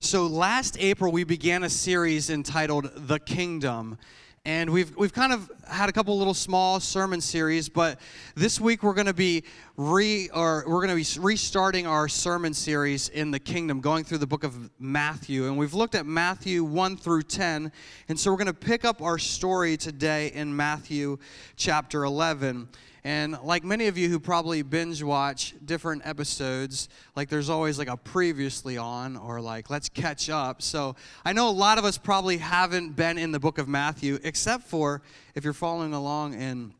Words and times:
So, 0.00 0.26
last 0.26 0.76
April, 0.78 1.10
we 1.10 1.24
began 1.24 1.62
a 1.62 1.70
series 1.70 2.28
entitled 2.28 2.90
The 2.94 3.18
Kingdom. 3.18 3.96
And 4.44 4.70
we've, 4.70 4.96
we've 4.96 5.12
kind 5.12 5.32
of 5.32 5.50
had 5.68 5.88
a 5.88 5.92
couple 5.92 6.16
little 6.16 6.34
small 6.34 6.80
sermon 6.80 7.20
series, 7.20 7.68
but 7.68 7.98
this 8.34 8.60
week 8.60 8.82
we're 8.82 8.94
going 8.94 9.06
to 9.06 9.14
be 9.14 9.44
re 9.76 10.30
or 10.32 10.64
we're 10.66 10.86
going 10.86 10.96
to 11.04 11.14
be 11.16 11.20
restarting 11.20 11.86
our 11.86 12.08
sermon 12.08 12.54
series 12.54 13.08
in 13.08 13.30
the 13.30 13.38
kingdom, 13.38 13.80
going 13.80 14.04
through 14.04 14.18
the 14.18 14.26
book 14.26 14.44
of 14.44 14.70
Matthew. 14.78 15.46
And 15.46 15.58
we've 15.58 15.74
looked 15.74 15.94
at 15.94 16.06
Matthew 16.06 16.64
1 16.64 16.96
through 16.96 17.22
10. 17.22 17.72
And 18.08 18.18
so 18.18 18.30
we're 18.30 18.38
going 18.38 18.46
to 18.46 18.54
pick 18.54 18.84
up 18.84 19.02
our 19.02 19.18
story 19.18 19.76
today 19.76 20.28
in 20.28 20.54
Matthew 20.54 21.18
chapter 21.56 22.04
11. 22.04 22.68
And 23.04 23.38
like 23.42 23.64
many 23.64 23.86
of 23.86 23.96
you 23.96 24.08
who 24.08 24.18
probably 24.18 24.62
binge 24.62 25.02
watch 25.02 25.54
different 25.64 26.02
episodes, 26.04 26.88
like 27.16 27.28
there's 27.28 27.48
always 27.48 27.78
like 27.78 27.88
a 27.88 27.96
previously 27.96 28.76
on 28.76 29.16
or 29.16 29.40
like 29.40 29.70
let's 29.70 29.88
catch 29.88 30.28
up. 30.30 30.62
So 30.62 30.96
I 31.24 31.32
know 31.32 31.48
a 31.48 31.52
lot 31.52 31.78
of 31.78 31.84
us 31.84 31.98
probably 31.98 32.38
haven't 32.38 32.96
been 32.96 33.18
in 33.18 33.32
the 33.32 33.40
book 33.40 33.58
of 33.58 33.68
Matthew, 33.68 34.18
except 34.22 34.64
for 34.64 35.02
if 35.34 35.44
you're 35.44 35.52
following 35.52 35.94
along 35.94 36.34
in 36.34 36.74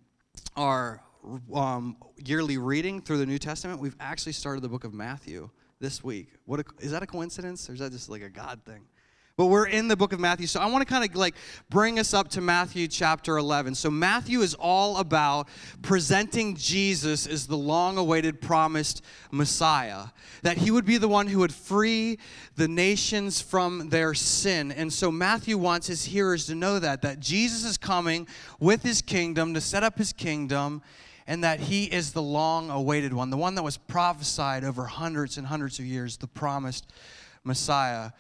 our 0.57 1.01
um, 1.55 1.97
yearly 2.25 2.59
reading 2.59 3.01
through 3.01 3.19
the 3.19 3.27
New 3.27 3.39
Testament, 3.39 3.81
we've 3.81 3.97
actually 4.01 4.33
started 4.33 4.63
the 4.63 4.69
book 4.69 4.85
of 4.85 4.95
Matthew 4.95 5.51
this 5.81 6.03
week. 6.03 6.29
What 6.47 6.61
a, 6.61 6.65
is 6.81 6.91
that 6.91 7.03
a 7.03 7.07
coincidence 7.07 7.69
or 7.69 7.75
is 7.75 7.81
that 7.81 7.93
just 7.93 8.09
like 8.09 8.23
a 8.23 8.29
God 8.29 8.61
thing? 8.65 8.87
But 9.39 9.47
we're 9.47 9.69
in 9.69 9.87
the 9.87 9.97
book 9.97 10.13
of 10.13 10.19
Matthew. 10.19 10.49
So 10.49 10.59
I 10.59 10.67
want 10.67 10.85
to 10.85 10.93
kind 10.93 11.09
of 11.09 11.15
like 11.15 11.37
bring 11.71 12.01
us 12.01 12.13
up 12.13 12.27
to 12.31 12.41
Matthew 12.41 12.89
chapter 12.89 13.39
11. 13.39 13.77
So 13.77 13.89
Matthew 13.89 14.41
is 14.41 14.53
all 14.55 14.97
about 14.97 15.47
presenting 15.81 16.57
Jesus 16.57 17.25
as 17.25 17.47
the 17.47 17.57
long 17.57 17.99
awaited 17.99 18.41
promised 18.41 19.01
Messiah, 19.31 20.07
that 20.43 20.57
he 20.57 20.73
would 20.73 20.85
be 20.85 20.99
the 20.99 21.07
one 21.07 21.29
who 21.29 21.39
would 21.39 21.55
free 21.55 22.19
the 22.57 22.67
nations 22.67 23.41
from 23.41 23.91
their 23.91 24.13
sin. 24.13 24.73
And 24.73 24.93
so 24.93 25.13
Matthew 25.13 25.57
wants 25.57 25.87
his 25.87 26.05
hearers 26.05 26.47
to 26.47 26.57
know 26.57 26.81
that 26.81 27.03
that 27.03 27.21
Jesus 27.21 27.65
is 27.65 27.79
coming 27.79 28.27
with 28.59 28.83
his 28.83 29.01
kingdom 29.01 29.55
to 29.55 29.61
set 29.61 29.85
up 29.85 29.99
his 29.99 30.13
kingdom 30.13 30.83
and 31.29 31.45
that 31.45 31.61
he 31.61 31.85
is 31.85 32.13
the 32.13 32.23
long 32.23 32.71
awaited 32.71 33.13
one, 33.13 33.31
the 33.31 33.37
one 33.37 33.55
that 33.55 33.63
was 33.63 33.77
prophesied 33.77 34.65
over 34.65 34.87
hundreds 34.87 35.39
and 35.39 35.47
hundreds 35.47 35.79
of 35.79 35.85
years, 35.85 36.17
the 36.17 36.27
promised 36.27 36.93
Messiah. 37.45 38.11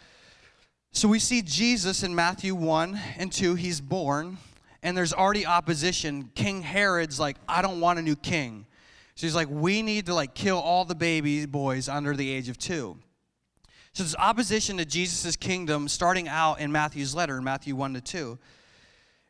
So 0.92 1.06
we 1.08 1.18
see 1.18 1.42
Jesus 1.42 2.02
in 2.02 2.14
Matthew 2.14 2.54
1 2.54 2.98
and 3.18 3.30
2, 3.30 3.54
he's 3.54 3.80
born, 3.80 4.38
and 4.82 4.96
there's 4.96 5.12
already 5.12 5.46
opposition. 5.46 6.30
King 6.34 6.62
Herod's 6.62 7.20
like, 7.20 7.36
I 7.48 7.62
don't 7.62 7.80
want 7.80 7.98
a 7.98 8.02
new 8.02 8.16
king. 8.16 8.66
So 9.14 9.26
he's 9.26 9.34
like, 9.34 9.48
we 9.50 9.82
need 9.82 10.06
to 10.06 10.14
like 10.14 10.34
kill 10.34 10.58
all 10.58 10.84
the 10.84 10.94
baby 10.94 11.44
boys 11.46 11.88
under 11.88 12.14
the 12.14 12.30
age 12.30 12.48
of 12.48 12.58
two. 12.58 12.96
So 13.92 14.02
there's 14.02 14.16
opposition 14.16 14.76
to 14.78 14.84
Jesus' 14.84 15.34
kingdom 15.34 15.88
starting 15.88 16.28
out 16.28 16.60
in 16.60 16.70
Matthew's 16.70 17.14
letter, 17.14 17.36
in 17.38 17.44
Matthew 17.44 17.74
1 17.74 17.94
to 17.94 18.00
2. 18.00 18.38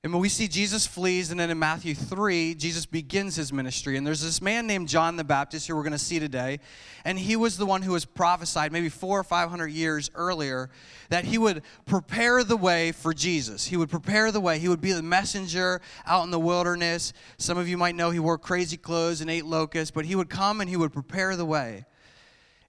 And 0.05 0.13
when 0.13 0.23
we 0.23 0.29
see 0.29 0.47
Jesus 0.47 0.87
flees, 0.87 1.33
and 1.33 1.41
then 1.41 1.51
in 1.51 1.59
Matthew 1.59 1.93
3, 1.93 2.55
Jesus 2.55 2.87
begins 2.87 3.35
his 3.35 3.53
ministry. 3.53 3.97
And 3.97 4.07
there's 4.07 4.23
this 4.23 4.41
man 4.41 4.69
named 4.69 4.89
John 4.89 5.17
the 5.17 5.25
Baptist 5.25 5.67
who 5.67 5.75
we're 5.75 5.83
going 5.83 5.91
to 5.91 5.99
see 5.99 6.21
today. 6.21 6.61
And 7.05 7.19
he 7.19 7.35
was 7.35 7.57
the 7.57 7.67
one 7.67 7.83
who 7.83 7.91
was 7.91 8.05
prophesied 8.05 8.71
maybe 8.71 8.91
four 8.91 9.19
or 9.19 9.25
500 9.25 9.67
years 9.67 10.09
earlier 10.15 10.71
that 11.09 11.25
he 11.25 11.37
would 11.37 11.63
prepare 11.85 12.45
the 12.45 12.57
way 12.57 12.93
for 12.93 13.13
Jesus. 13.13 13.65
He 13.65 13.77
would 13.77 13.91
prepare 13.91 14.31
the 14.31 14.41
way. 14.41 14.61
He 14.61 14.69
would 14.69 14.81
be 14.81 14.93
the 14.93 15.03
messenger 15.03 15.81
out 16.07 16.23
in 16.23 16.31
the 16.31 16.39
wilderness. 16.39 17.13
Some 17.37 17.59
of 17.59 17.69
you 17.69 17.77
might 17.77 17.97
know 17.97 18.11
he 18.11 18.21
wore 18.21 18.39
crazy 18.39 18.77
clothes 18.77 19.21
and 19.21 19.29
ate 19.29 19.47
locusts, 19.47 19.91
but 19.91 20.05
he 20.05 20.15
would 20.15 20.31
come 20.31 20.61
and 20.61 20.71
he 20.71 20.77
would 20.77 20.93
prepare 20.93 21.35
the 21.35 21.45
way. 21.45 21.87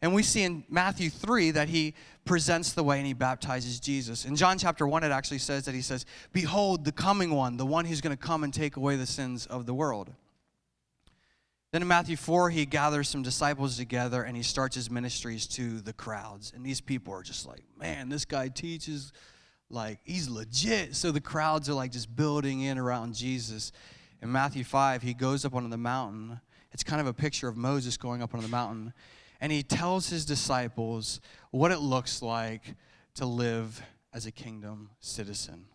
And 0.01 0.13
we 0.13 0.23
see 0.23 0.43
in 0.43 0.63
Matthew 0.69 1.09
3 1.09 1.51
that 1.51 1.67
he 1.67 1.93
presents 2.23 2.71
the 2.71 2.83
way 2.83 2.97
and 2.97 3.07
he 3.07 3.13
baptizes 3.13 3.79
Jesus. 3.79 4.23
In 4.23 4.35
John 4.35 4.57
chapter 4.57 4.87
1, 4.87 5.03
it 5.03 5.11
actually 5.11 5.39
says 5.39 5.65
that 5.65 5.75
he 5.75 5.81
says, 5.81 6.05
Behold, 6.31 6.85
the 6.85 6.91
coming 6.91 7.31
one, 7.31 7.57
the 7.57 7.65
one 7.65 7.85
who's 7.85 7.99
going 7.99 8.15
to 8.15 8.21
come 8.21 8.43
and 8.43 8.53
take 8.53 8.77
away 8.77 8.95
the 8.95 9.05
sins 9.05 9.45
of 9.45 9.65
the 9.65 9.73
world. 9.73 10.09
Then 11.71 11.81
in 11.81 11.87
Matthew 11.87 12.15
4, 12.15 12.49
he 12.49 12.65
gathers 12.65 13.09
some 13.09 13.21
disciples 13.21 13.77
together 13.77 14.23
and 14.23 14.37
he 14.37 14.41
starts 14.41 14.75
his 14.75 14.89
ministries 14.89 15.45
to 15.47 15.81
the 15.81 15.93
crowds. 15.93 16.53
And 16.55 16.65
these 16.65 16.81
people 16.81 17.13
are 17.13 17.21
just 17.21 17.45
like, 17.45 17.63
man, 17.77 18.09
this 18.09 18.25
guy 18.25 18.47
teaches 18.47 19.11
like 19.69 19.99
he's 20.03 20.29
legit. 20.29 20.95
So 20.95 21.11
the 21.11 21.21
crowds 21.21 21.69
are 21.69 21.73
like 21.73 21.91
just 21.91 22.15
building 22.15 22.61
in 22.61 22.77
around 22.77 23.15
Jesus. 23.15 23.71
In 24.21 24.31
Matthew 24.31 24.63
5, 24.63 25.01
he 25.01 25.13
goes 25.13 25.45
up 25.45 25.53
onto 25.53 25.69
the 25.69 25.77
mountain. 25.77 26.39
It's 26.71 26.83
kind 26.83 27.01
of 27.01 27.07
a 27.07 27.13
picture 27.13 27.47
of 27.47 27.57
Moses 27.57 27.97
going 27.97 28.23
up 28.23 28.33
onto 28.33 28.45
the 28.45 28.51
mountain 28.51 28.93
and 29.41 29.51
he 29.51 29.63
tells 29.63 30.09
his 30.09 30.25
disciples 30.25 31.21
what 31.51 31.71
it 31.71 31.79
looks 31.79 32.21
like 32.21 32.75
to 33.15 33.25
live 33.25 33.81
as 34.13 34.25
a 34.25 34.31
kingdom 34.31 34.89
citizen. 34.99 35.65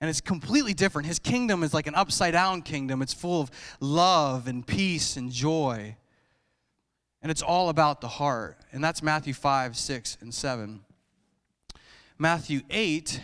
And 0.00 0.10
it's 0.10 0.20
completely 0.20 0.74
different. 0.74 1.06
His 1.06 1.18
kingdom 1.18 1.62
is 1.62 1.72
like 1.72 1.86
an 1.86 1.94
upside 1.94 2.32
down 2.32 2.62
kingdom, 2.62 3.02
it's 3.02 3.14
full 3.14 3.40
of 3.40 3.50
love 3.80 4.46
and 4.46 4.66
peace 4.66 5.16
and 5.16 5.30
joy. 5.30 5.96
And 7.22 7.30
it's 7.30 7.42
all 7.42 7.70
about 7.70 8.02
the 8.02 8.08
heart. 8.08 8.58
And 8.70 8.84
that's 8.84 9.02
Matthew 9.02 9.32
5, 9.32 9.78
6, 9.78 10.18
and 10.20 10.34
7. 10.34 10.80
Matthew 12.18 12.60
8, 12.68 13.20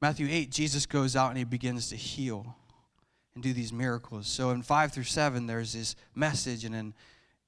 Matthew 0.00 0.28
8, 0.30 0.50
Jesus 0.50 0.86
goes 0.86 1.16
out 1.16 1.30
and 1.30 1.38
he 1.38 1.44
begins 1.44 1.88
to 1.88 1.96
heal 1.96 2.54
and 3.34 3.42
do 3.42 3.52
these 3.52 3.72
miracles. 3.72 4.28
So 4.28 4.50
in 4.50 4.62
5 4.62 4.92
through 4.92 5.04
7, 5.04 5.46
there's 5.46 5.72
this 5.72 5.96
message, 6.14 6.64
and 6.64 6.74
in 6.74 6.94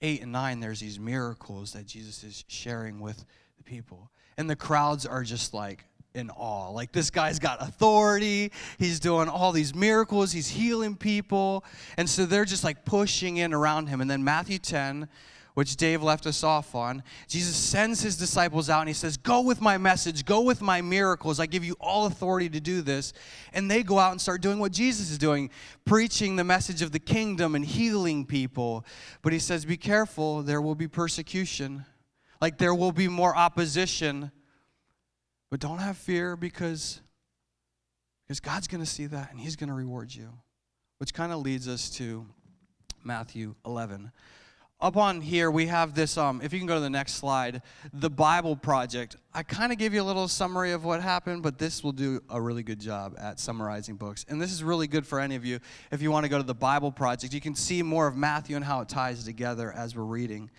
8 0.02 0.22
and 0.22 0.32
9, 0.32 0.60
there's 0.60 0.80
these 0.80 0.98
miracles 0.98 1.72
that 1.72 1.86
Jesus 1.86 2.22
is 2.22 2.44
sharing 2.48 3.00
with 3.00 3.24
the 3.56 3.64
people. 3.64 4.10
And 4.36 4.48
the 4.48 4.56
crowds 4.56 5.06
are 5.06 5.22
just 5.22 5.54
like 5.54 5.84
in 6.14 6.30
awe. 6.30 6.70
Like, 6.70 6.92
this 6.92 7.10
guy's 7.10 7.38
got 7.38 7.62
authority. 7.62 8.52
He's 8.78 9.00
doing 9.00 9.28
all 9.28 9.52
these 9.52 9.74
miracles. 9.74 10.32
He's 10.32 10.48
healing 10.48 10.96
people. 10.96 11.64
And 11.96 12.08
so 12.08 12.26
they're 12.26 12.44
just 12.44 12.64
like 12.64 12.84
pushing 12.84 13.36
in 13.36 13.52
around 13.54 13.88
him. 13.88 14.00
And 14.00 14.10
then 14.10 14.24
Matthew 14.24 14.58
10, 14.58 15.08
which 15.56 15.76
Dave 15.76 16.02
left 16.02 16.26
us 16.26 16.44
off 16.44 16.74
on, 16.74 17.02
Jesus 17.28 17.56
sends 17.56 18.02
his 18.02 18.18
disciples 18.18 18.68
out 18.68 18.80
and 18.80 18.88
he 18.88 18.94
says, 18.94 19.16
Go 19.16 19.40
with 19.40 19.62
my 19.62 19.78
message, 19.78 20.26
go 20.26 20.42
with 20.42 20.60
my 20.60 20.82
miracles. 20.82 21.40
I 21.40 21.46
give 21.46 21.64
you 21.64 21.74
all 21.80 22.04
authority 22.04 22.50
to 22.50 22.60
do 22.60 22.82
this. 22.82 23.14
And 23.54 23.70
they 23.70 23.82
go 23.82 23.98
out 23.98 24.10
and 24.10 24.20
start 24.20 24.42
doing 24.42 24.58
what 24.58 24.70
Jesus 24.70 25.10
is 25.10 25.16
doing, 25.16 25.48
preaching 25.86 26.36
the 26.36 26.44
message 26.44 26.82
of 26.82 26.92
the 26.92 26.98
kingdom 26.98 27.54
and 27.54 27.64
healing 27.64 28.26
people. 28.26 28.84
But 29.22 29.32
he 29.32 29.38
says, 29.38 29.64
Be 29.64 29.78
careful, 29.78 30.42
there 30.42 30.60
will 30.60 30.74
be 30.74 30.88
persecution. 30.88 31.86
Like 32.38 32.58
there 32.58 32.74
will 32.74 32.92
be 32.92 33.08
more 33.08 33.34
opposition. 33.34 34.30
But 35.50 35.60
don't 35.60 35.78
have 35.78 35.96
fear 35.96 36.36
because, 36.36 37.00
because 38.24 38.40
God's 38.40 38.68
going 38.68 38.84
to 38.84 38.90
see 38.90 39.06
that 39.06 39.30
and 39.30 39.40
he's 39.40 39.56
going 39.56 39.70
to 39.70 39.74
reward 39.74 40.14
you. 40.14 40.28
Which 40.98 41.14
kind 41.14 41.32
of 41.32 41.38
leads 41.38 41.66
us 41.66 41.88
to 41.92 42.26
Matthew 43.02 43.54
11. 43.64 44.12
Up 44.78 44.98
on 44.98 45.22
here 45.22 45.50
we 45.50 45.66
have 45.66 45.94
this 45.94 46.18
um, 46.18 46.42
if 46.42 46.52
you 46.52 46.58
can 46.58 46.66
go 46.66 46.74
to 46.74 46.80
the 46.80 46.90
next 46.90 47.14
slide 47.14 47.62
the 47.94 48.10
bible 48.10 48.54
project. 48.54 49.16
I 49.32 49.42
kind 49.42 49.72
of 49.72 49.78
gave 49.78 49.94
you 49.94 50.02
a 50.02 50.04
little 50.04 50.28
summary 50.28 50.72
of 50.72 50.84
what 50.84 51.00
happened 51.00 51.42
but 51.42 51.58
this 51.58 51.82
will 51.82 51.92
do 51.92 52.22
a 52.28 52.38
really 52.38 52.62
good 52.62 52.78
job 52.78 53.14
at 53.18 53.40
summarizing 53.40 53.96
books. 53.96 54.26
And 54.28 54.40
this 54.40 54.52
is 54.52 54.62
really 54.62 54.86
good 54.86 55.06
for 55.06 55.18
any 55.18 55.34
of 55.34 55.46
you. 55.46 55.60
If 55.90 56.02
you 56.02 56.10
want 56.10 56.24
to 56.24 56.28
go 56.28 56.36
to 56.36 56.44
the 56.44 56.54
bible 56.54 56.92
project 56.92 57.32
you 57.32 57.40
can 57.40 57.54
see 57.54 57.82
more 57.82 58.06
of 58.06 58.16
matthew 58.16 58.54
and 58.54 58.64
how 58.64 58.82
it 58.82 58.88
ties 58.90 59.24
together 59.24 59.72
as 59.72 59.96
we're 59.96 60.04
reading 60.04 60.50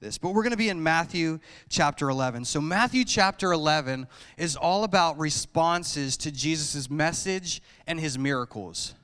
this. 0.00 0.18
But 0.18 0.34
we're 0.34 0.42
going 0.42 0.50
to 0.50 0.58
be 0.58 0.68
in 0.68 0.82
matthew 0.82 1.38
chapter 1.70 2.10
11 2.10 2.44
so 2.44 2.60
matthew 2.60 3.06
chapter 3.06 3.52
11 3.52 4.06
is 4.36 4.54
all 4.54 4.84
about 4.84 5.18
responses 5.18 6.18
to 6.18 6.30
jesus' 6.30 6.90
message 6.90 7.62
and 7.86 7.98
his 7.98 8.18
miracles 8.18 8.94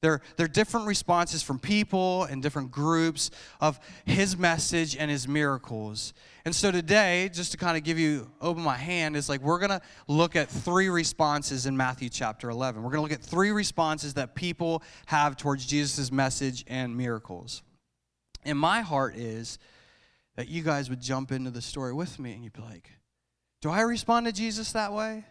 they're, 0.00 0.20
they're 0.36 0.46
different 0.46 0.86
responses 0.86 1.42
from 1.42 1.58
people 1.58 2.24
and 2.24 2.40
different 2.40 2.70
groups 2.70 3.30
of 3.60 3.80
his 4.04 4.36
message 4.36 4.96
and 4.96 5.10
his 5.10 5.26
miracles. 5.26 6.14
And 6.44 6.54
so 6.54 6.70
today, 6.70 7.30
just 7.32 7.50
to 7.52 7.58
kind 7.58 7.76
of 7.76 7.82
give 7.82 7.98
you, 7.98 8.30
open 8.40 8.62
my 8.62 8.76
hand, 8.76 9.16
is 9.16 9.28
like 9.28 9.40
we're 9.40 9.58
going 9.58 9.70
to 9.70 9.80
look 10.06 10.36
at 10.36 10.48
three 10.48 10.88
responses 10.88 11.66
in 11.66 11.76
Matthew 11.76 12.08
chapter 12.08 12.48
11. 12.48 12.80
We're 12.80 12.90
going 12.90 13.08
to 13.08 13.14
look 13.14 13.20
at 13.20 13.24
three 13.24 13.50
responses 13.50 14.14
that 14.14 14.36
people 14.36 14.84
have 15.06 15.36
towards 15.36 15.66
Jesus' 15.66 16.12
message 16.12 16.64
and 16.68 16.96
miracles. 16.96 17.62
And 18.44 18.56
my 18.56 18.82
heart 18.82 19.16
is 19.16 19.58
that 20.36 20.48
you 20.48 20.62
guys 20.62 20.88
would 20.88 21.00
jump 21.00 21.32
into 21.32 21.50
the 21.50 21.60
story 21.60 21.92
with 21.92 22.20
me 22.20 22.32
and 22.34 22.44
you'd 22.44 22.52
be 22.52 22.62
like, 22.62 22.88
do 23.60 23.70
I 23.70 23.80
respond 23.80 24.26
to 24.26 24.32
Jesus 24.32 24.70
that 24.72 24.92
way? 24.92 25.24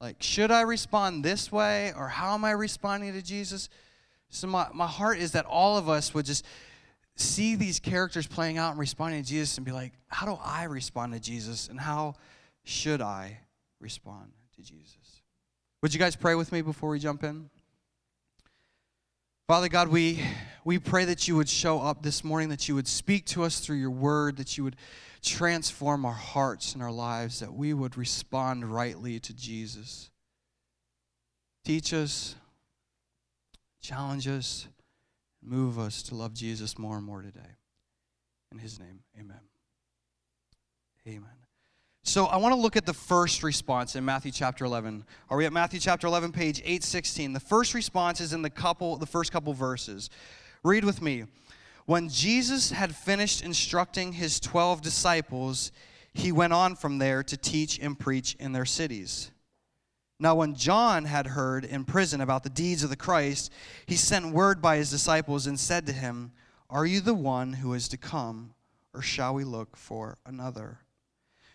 Like, 0.00 0.22
should 0.22 0.50
I 0.50 0.62
respond 0.62 1.24
this 1.24 1.52
way 1.52 1.92
or 1.94 2.08
how 2.08 2.34
am 2.34 2.44
I 2.44 2.52
responding 2.52 3.12
to 3.12 3.22
Jesus? 3.22 3.68
So, 4.30 4.46
my, 4.46 4.68
my 4.72 4.86
heart 4.86 5.18
is 5.18 5.32
that 5.32 5.44
all 5.44 5.76
of 5.76 5.88
us 5.88 6.14
would 6.14 6.24
just 6.24 6.44
see 7.16 7.54
these 7.54 7.78
characters 7.78 8.26
playing 8.26 8.56
out 8.56 8.70
and 8.70 8.80
responding 8.80 9.22
to 9.22 9.28
Jesus 9.28 9.58
and 9.58 9.66
be 9.66 9.72
like, 9.72 9.92
how 10.08 10.26
do 10.26 10.38
I 10.42 10.64
respond 10.64 11.12
to 11.12 11.20
Jesus 11.20 11.68
and 11.68 11.78
how 11.78 12.14
should 12.64 13.02
I 13.02 13.40
respond 13.78 14.32
to 14.56 14.62
Jesus? 14.62 15.22
Would 15.82 15.92
you 15.92 16.00
guys 16.00 16.16
pray 16.16 16.34
with 16.34 16.52
me 16.52 16.62
before 16.62 16.90
we 16.90 16.98
jump 16.98 17.24
in? 17.24 17.50
Father 19.46 19.68
God, 19.68 19.88
we, 19.88 20.22
we 20.64 20.78
pray 20.78 21.04
that 21.06 21.26
you 21.26 21.36
would 21.36 21.48
show 21.48 21.80
up 21.80 22.02
this 22.02 22.22
morning, 22.22 22.48
that 22.50 22.68
you 22.68 22.74
would 22.74 22.88
speak 22.88 23.26
to 23.26 23.44
us 23.44 23.60
through 23.60 23.76
your 23.76 23.90
word, 23.90 24.36
that 24.36 24.56
you 24.58 24.64
would 24.64 24.76
transform 25.22 26.04
our 26.04 26.12
hearts 26.12 26.74
and 26.74 26.82
our 26.82 26.90
lives, 26.90 27.40
that 27.40 27.52
we 27.52 27.72
would 27.72 27.96
respond 27.96 28.72
rightly 28.72 29.20
to 29.20 29.34
Jesus. 29.34 30.10
Teach 31.64 31.92
us, 31.92 32.36
challenge 33.80 34.26
us, 34.28 34.66
move 35.42 35.78
us 35.78 36.02
to 36.04 36.14
love 36.14 36.34
Jesus 36.34 36.78
more 36.78 36.96
and 36.96 37.04
more 37.04 37.22
today. 37.22 37.56
In 38.52 38.58
his 38.58 38.78
name, 38.78 39.00
amen. 39.18 39.40
Amen. 41.06 41.30
So 42.02 42.26
I 42.26 42.38
want 42.38 42.54
to 42.54 42.60
look 42.60 42.76
at 42.76 42.86
the 42.86 42.94
first 42.94 43.42
response 43.42 43.94
in 43.94 44.04
Matthew 44.04 44.32
chapter 44.32 44.64
11. 44.64 45.04
Are 45.28 45.36
we 45.36 45.44
at 45.44 45.52
Matthew 45.52 45.78
chapter 45.78 46.06
11 46.06 46.32
page 46.32 46.58
816? 46.60 47.34
The 47.34 47.40
first 47.40 47.74
response 47.74 48.20
is 48.20 48.32
in 48.32 48.42
the 48.42 48.50
couple 48.50 48.96
the 48.96 49.06
first 49.06 49.30
couple 49.32 49.52
verses. 49.52 50.08
Read 50.62 50.84
with 50.84 51.00
me. 51.00 51.24
When 51.86 52.08
Jesus 52.08 52.70
had 52.70 52.94
finished 52.94 53.42
instructing 53.42 54.12
his 54.12 54.38
12 54.38 54.82
disciples, 54.82 55.72
he 56.12 56.32
went 56.32 56.52
on 56.52 56.76
from 56.76 56.98
there 56.98 57.22
to 57.22 57.36
teach 57.36 57.78
and 57.78 57.98
preach 57.98 58.36
in 58.38 58.52
their 58.52 58.64
cities. 58.64 59.30
Now, 60.18 60.34
when 60.34 60.54
John 60.54 61.06
had 61.06 61.28
heard 61.28 61.64
in 61.64 61.84
prison 61.84 62.20
about 62.20 62.42
the 62.42 62.50
deeds 62.50 62.84
of 62.84 62.90
the 62.90 62.96
Christ, 62.96 63.50
he 63.86 63.96
sent 63.96 64.34
word 64.34 64.60
by 64.60 64.76
his 64.76 64.90
disciples 64.90 65.46
and 65.46 65.58
said 65.58 65.86
to 65.86 65.94
him, 65.94 66.32
Are 66.68 66.84
you 66.84 67.00
the 67.00 67.14
one 67.14 67.54
who 67.54 67.72
is 67.72 67.88
to 67.88 67.96
come, 67.96 68.52
or 68.92 69.00
shall 69.00 69.32
we 69.32 69.44
look 69.44 69.78
for 69.78 70.18
another? 70.26 70.80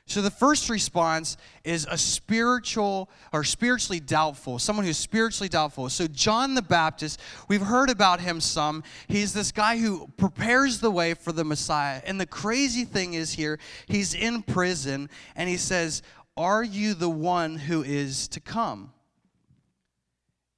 So 0.08 0.22
the 0.22 0.30
first 0.30 0.70
response 0.70 1.36
is 1.64 1.88
a 1.90 1.98
spiritual 1.98 3.10
or 3.34 3.44
spiritually 3.44 4.00
doubtful, 4.00 4.60
someone 4.60 4.86
who's 4.86 4.98
spiritually 4.98 5.50
doubtful. 5.50 5.90
So 5.90 6.08
John 6.08 6.54
the 6.54 6.62
Baptist, 6.62 7.20
we've 7.48 7.62
heard 7.62 7.90
about 7.90 8.20
him 8.20 8.40
some. 8.40 8.84
He's 9.08 9.34
this 9.34 9.52
guy 9.52 9.78
who 9.78 10.08
prepares 10.16 10.80
the 10.80 10.92
way 10.92 11.16
for 11.16 11.32
the 11.32 11.44
Messiah. 11.44 12.02
And 12.06 12.22
the 12.22 12.28
crazy 12.28 12.86
thing 12.86 13.16
is 13.16 13.34
here, 13.34 13.60
he's 13.88 14.14
in 14.14 14.44
prison 14.44 15.10
and 15.36 15.50
he 15.50 15.58
says, 15.58 16.04
"Are 16.38 16.64
you 16.64 16.94
the 16.94 17.10
one 17.10 17.58
who 17.58 17.82
is 17.84 18.28
to 18.30 18.40
come?" 18.40 18.94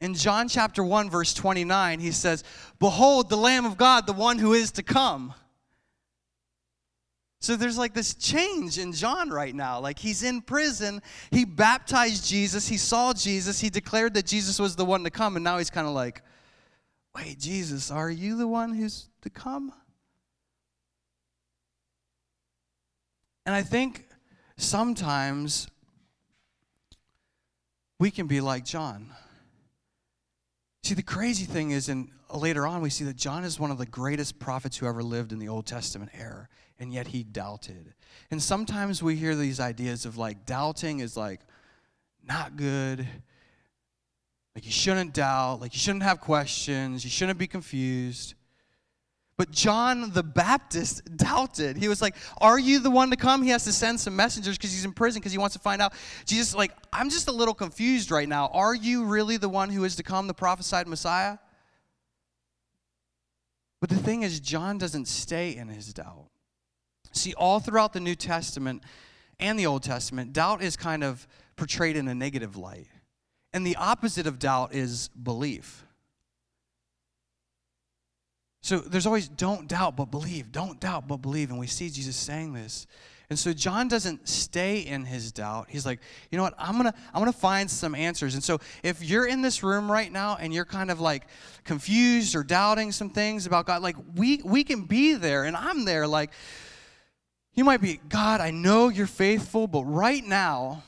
In 0.01 0.13
John 0.13 0.49
chapter 0.49 0.83
1 0.83 1.09
verse 1.09 1.33
29, 1.33 2.01
he 2.01 2.11
says, 2.11 2.43
"Behold 2.79 3.29
the 3.29 3.37
Lamb 3.37 3.65
of 3.65 3.77
God, 3.77 4.07
the 4.07 4.13
one 4.13 4.39
who 4.39 4.53
is 4.53 4.71
to 4.71 4.83
come." 4.83 5.33
So 7.39 7.55
there's 7.55 7.77
like 7.77 7.93
this 7.93 8.15
change 8.15 8.79
in 8.79 8.93
John 8.93 9.29
right 9.29 9.53
now. 9.53 9.79
Like 9.79 9.99
he's 9.99 10.23
in 10.23 10.41
prison. 10.41 11.01
He 11.31 11.45
baptized 11.45 12.27
Jesus. 12.27 12.67
He 12.67 12.77
saw 12.77 13.13
Jesus. 13.13 13.59
He 13.59 13.69
declared 13.69 14.15
that 14.15 14.25
Jesus 14.25 14.59
was 14.59 14.75
the 14.75 14.85
one 14.85 15.03
to 15.03 15.11
come. 15.11 15.35
And 15.35 15.43
now 15.43 15.57
he's 15.57 15.69
kind 15.69 15.87
of 15.87 15.93
like, 15.93 16.23
wait, 17.15 17.39
Jesus, 17.39 17.91
are 17.91 18.09
you 18.09 18.37
the 18.37 18.47
one 18.47 18.73
who's 18.73 19.09
to 19.21 19.29
come? 19.29 19.71
And 23.45 23.53
I 23.55 23.61
think 23.61 24.07
sometimes 24.57 25.67
we 27.99 28.11
can 28.11 28.27
be 28.27 28.41
like 28.41 28.65
John. 28.65 29.11
See, 30.83 30.95
the 30.95 31.03
crazy 31.03 31.45
thing 31.45 31.71
is, 31.71 31.87
and 31.87 32.09
later 32.33 32.67
on, 32.67 32.81
we 32.81 32.89
see 32.89 33.03
that 33.05 33.15
John 33.15 33.43
is 33.43 33.59
one 33.59 33.71
of 33.71 33.77
the 33.77 33.85
greatest 33.85 34.39
prophets 34.39 34.77
who 34.77 34.85
ever 34.85 35.03
lived 35.03 35.31
in 35.31 35.39
the 35.39 35.47
Old 35.47 35.65
Testament 35.65 36.11
era 36.17 36.49
and 36.79 36.93
yet 36.93 37.07
he 37.07 37.23
doubted. 37.23 37.93
And 38.31 38.41
sometimes 38.41 39.01
we 39.01 39.15
hear 39.15 39.35
these 39.35 39.59
ideas 39.59 40.05
of 40.05 40.17
like 40.17 40.45
doubting 40.45 40.99
is 40.99 41.17
like 41.17 41.41
not 42.27 42.55
good. 42.55 43.07
Like 44.55 44.65
you 44.65 44.71
shouldn't 44.71 45.13
doubt, 45.13 45.61
like 45.61 45.73
you 45.73 45.79
shouldn't 45.79 46.03
have 46.03 46.19
questions, 46.19 47.03
you 47.03 47.09
shouldn't 47.09 47.39
be 47.39 47.47
confused. 47.47 48.33
But 49.37 49.51
John 49.51 50.11
the 50.13 50.23
Baptist 50.23 51.03
doubted. 51.17 51.77
He 51.77 51.87
was 51.87 52.01
like, 52.01 52.15
Are 52.39 52.57
you 52.57 52.79
the 52.79 52.89
one 52.89 53.11
to 53.11 53.15
come? 53.15 53.43
He 53.43 53.49
has 53.49 53.63
to 53.65 53.71
send 53.71 53.99
some 53.99 54.15
messengers 54.15 54.57
because 54.57 54.71
he's 54.71 54.83
in 54.83 54.93
prison 54.93 55.19
because 55.19 55.31
he 55.31 55.37
wants 55.37 55.53
to 55.53 55.61
find 55.61 55.79
out. 55.79 55.93
Jesus, 56.25 56.55
like, 56.55 56.71
I'm 56.91 57.09
just 57.09 57.27
a 57.27 57.31
little 57.31 57.53
confused 57.53 58.09
right 58.09 58.27
now. 58.27 58.47
Are 58.47 58.73
you 58.73 59.05
really 59.05 59.37
the 59.37 59.49
one 59.49 59.69
who 59.69 59.83
is 59.83 59.95
to 59.97 60.03
come, 60.03 60.25
the 60.25 60.33
prophesied 60.33 60.87
Messiah? 60.87 61.37
But 63.79 63.89
the 63.89 63.95
thing 63.97 64.23
is, 64.23 64.39
John 64.39 64.79
doesn't 64.79 65.07
stay 65.07 65.55
in 65.55 65.67
his 65.67 65.93
doubt. 65.93 66.29
See, 67.17 67.33
all 67.33 67.59
throughout 67.59 67.93
the 67.93 67.99
New 67.99 68.15
Testament 68.15 68.83
and 69.39 69.57
the 69.57 69.65
Old 69.65 69.83
Testament, 69.83 70.33
doubt 70.33 70.61
is 70.61 70.77
kind 70.77 71.03
of 71.03 71.27
portrayed 71.55 71.97
in 71.97 72.07
a 72.07 72.15
negative 72.15 72.57
light. 72.57 72.87
And 73.53 73.65
the 73.65 73.75
opposite 73.75 74.27
of 74.27 74.39
doubt 74.39 74.73
is 74.73 75.09
belief. 75.09 75.83
So 78.61 78.79
there's 78.79 79.05
always 79.05 79.29
don't 79.29 79.67
doubt 79.67 79.95
but 79.95 80.11
believe, 80.11 80.51
don't 80.51 80.79
doubt 80.79 81.07
but 81.07 81.17
believe. 81.17 81.51
And 81.51 81.59
we 81.59 81.67
see 81.67 81.89
Jesus 81.89 82.15
saying 82.15 82.53
this. 82.53 82.85
And 83.29 83.37
so 83.37 83.51
John 83.51 83.89
doesn't 83.89 84.27
stay 84.27 84.79
in 84.79 85.03
his 85.03 85.33
doubt. 85.33 85.67
He's 85.69 85.85
like, 85.85 85.99
you 86.31 86.37
know 86.37 86.43
what? 86.43 86.53
I'm 86.57 86.77
gonna 86.77 86.93
I'm 87.13 87.19
gonna 87.19 87.33
find 87.33 87.69
some 87.69 87.93
answers. 87.93 88.35
And 88.35 88.43
so 88.43 88.59
if 88.83 89.03
you're 89.03 89.27
in 89.27 89.41
this 89.41 89.63
room 89.63 89.91
right 89.91 90.11
now 90.11 90.37
and 90.39 90.53
you're 90.53 90.65
kind 90.65 90.89
of 90.91 91.01
like 91.01 91.27
confused 91.65 92.35
or 92.35 92.43
doubting 92.43 92.91
some 92.93 93.09
things 93.09 93.45
about 93.45 93.65
God, 93.65 93.81
like 93.81 93.97
we 94.15 94.41
we 94.45 94.63
can 94.63 94.83
be 94.83 95.15
there, 95.15 95.43
and 95.43 95.57
I'm 95.57 95.83
there, 95.83 96.07
like 96.07 96.31
you 97.57 97.63
might 97.63 97.81
be, 97.81 97.99
God, 98.07 98.39
I 98.39 98.51
know 98.51 98.87
you're 98.89 99.07
faithful, 99.07 99.65
but 99.65 99.83
right 99.83 100.23
now, 100.23 100.83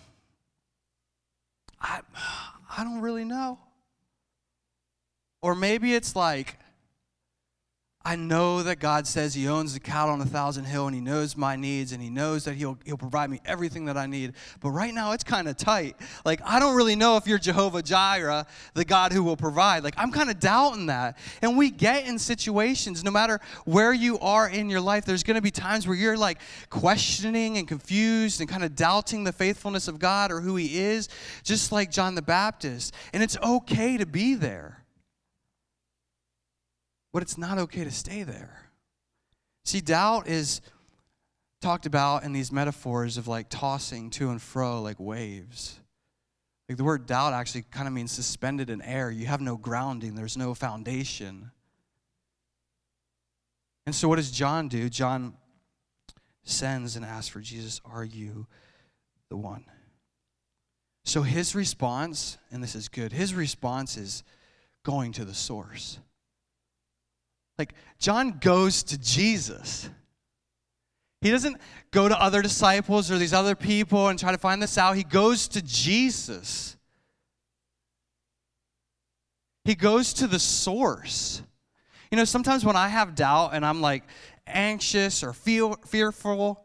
I, 1.81 2.01
I 2.77 2.83
don't 2.83 3.01
really 3.01 3.25
know. 3.25 3.57
Or 5.41 5.55
maybe 5.55 5.95
it's 5.95 6.15
like, 6.15 6.58
I 8.05 8.15
know 8.15 8.63
that 8.63 8.79
God 8.79 9.05
says 9.05 9.33
He 9.33 9.49
owns 9.49 9.73
the 9.73 9.79
cattle 9.81 10.13
on 10.13 10.21
a 10.21 10.25
thousand 10.25 10.63
hill 10.63 10.87
and 10.87 10.95
He 10.95 11.01
knows 11.01 11.35
my 11.35 11.57
needs 11.57 11.91
and 11.91 12.01
He 12.01 12.09
knows 12.09 12.45
that 12.45 12.55
He'll, 12.55 12.77
he'll 12.85 12.97
provide 12.97 13.29
me 13.29 13.41
everything 13.45 13.85
that 13.85 13.97
I 13.97 14.05
need. 14.05 14.33
But 14.61 14.69
right 14.69 14.93
now 14.93 15.11
it's 15.11 15.25
kind 15.25 15.49
of 15.49 15.57
tight. 15.57 15.97
Like, 16.23 16.39
I 16.45 16.61
don't 16.61 16.77
really 16.77 16.95
know 16.95 17.17
if 17.17 17.27
you're 17.27 17.37
Jehovah 17.37 17.83
Jireh, 17.83 18.47
the 18.73 18.85
God 18.85 19.11
who 19.11 19.21
will 19.21 19.35
provide. 19.35 19.83
Like, 19.83 19.95
I'm 19.97 20.13
kind 20.13 20.29
of 20.29 20.39
doubting 20.39 20.85
that. 20.85 21.17
And 21.41 21.57
we 21.57 21.69
get 21.71 22.07
in 22.07 22.17
situations, 22.17 23.03
no 23.03 23.11
matter 23.11 23.41
where 23.65 23.91
you 23.91 24.17
are 24.19 24.47
in 24.47 24.69
your 24.69 24.81
life, 24.81 25.03
there's 25.03 25.23
going 25.23 25.35
to 25.35 25.41
be 25.41 25.51
times 25.51 25.85
where 25.85 25.97
you're 25.97 26.17
like 26.17 26.39
questioning 26.69 27.57
and 27.57 27.67
confused 27.67 28.39
and 28.39 28.49
kind 28.49 28.63
of 28.63 28.77
doubting 28.77 29.25
the 29.25 29.33
faithfulness 29.33 29.89
of 29.89 29.99
God 29.99 30.31
or 30.31 30.39
who 30.39 30.55
He 30.55 30.79
is, 30.79 31.09
just 31.43 31.73
like 31.73 31.91
John 31.91 32.15
the 32.15 32.21
Baptist. 32.21 32.93
And 33.11 33.21
it's 33.21 33.37
okay 33.43 33.97
to 33.97 34.05
be 34.05 34.35
there. 34.35 34.78
But 37.11 37.23
it's 37.23 37.37
not 37.37 37.57
okay 37.57 37.83
to 37.83 37.91
stay 37.91 38.23
there. 38.23 38.69
See, 39.65 39.81
doubt 39.81 40.27
is 40.27 40.61
talked 41.61 41.85
about 41.85 42.23
in 42.23 42.31
these 42.31 42.51
metaphors 42.51 43.17
of 43.17 43.27
like 43.27 43.47
tossing 43.49 44.09
to 44.11 44.29
and 44.29 44.41
fro 44.41 44.81
like 44.81 44.99
waves. 44.99 45.79
Like 46.67 46.77
the 46.77 46.83
word 46.83 47.07
doubt 47.07 47.33
actually 47.33 47.63
kind 47.63 47.87
of 47.87 47.93
means 47.93 48.11
suspended 48.11 48.69
in 48.69 48.81
air. 48.81 49.09
You 49.09 49.25
have 49.25 49.41
no 49.41 49.57
grounding, 49.57 50.15
there's 50.15 50.37
no 50.37 50.53
foundation. 50.53 51.51
And 53.85 53.95
so, 53.95 54.07
what 54.07 54.17
does 54.17 54.29
John 54.29 54.67
do? 54.67 54.87
John 54.87 55.33
sends 56.43 56.95
and 56.95 57.03
asks 57.03 57.29
for 57.29 57.39
Jesus, 57.39 57.81
Are 57.83 58.03
you 58.03 58.45
the 59.29 59.37
one? 59.37 59.65
So, 61.05 61.23
his 61.23 61.55
response, 61.55 62.37
and 62.51 62.61
this 62.61 62.75
is 62.75 62.87
good, 62.87 63.11
his 63.11 63.33
response 63.33 63.97
is 63.97 64.23
going 64.83 65.11
to 65.13 65.25
the 65.25 65.33
source. 65.33 65.97
Like, 67.59 67.73
John 67.99 68.39
goes 68.39 68.83
to 68.83 68.97
Jesus. 68.97 69.89
He 71.19 71.29
doesn't 71.29 71.57
go 71.91 72.07
to 72.07 72.19
other 72.19 72.41
disciples 72.41 73.11
or 73.11 73.17
these 73.17 73.33
other 73.33 73.53
people 73.53 74.07
and 74.07 74.17
try 74.17 74.31
to 74.31 74.37
find 74.37 74.63
this 74.63 74.77
out. 74.77 74.95
He 74.95 75.03
goes 75.03 75.49
to 75.49 75.61
Jesus. 75.61 76.77
He 79.65 79.75
goes 79.75 80.13
to 80.13 80.27
the 80.27 80.39
source. 80.39 81.41
You 82.09 82.17
know, 82.17 82.23
sometimes 82.23 82.63
when 82.63 82.77
I 82.77 82.87
have 82.87 83.13
doubt 83.13 83.51
and 83.53 83.65
I'm 83.65 83.81
like 83.81 84.03
anxious 84.47 85.21
or 85.21 85.33
feel 85.33 85.75
fearful, 85.85 86.63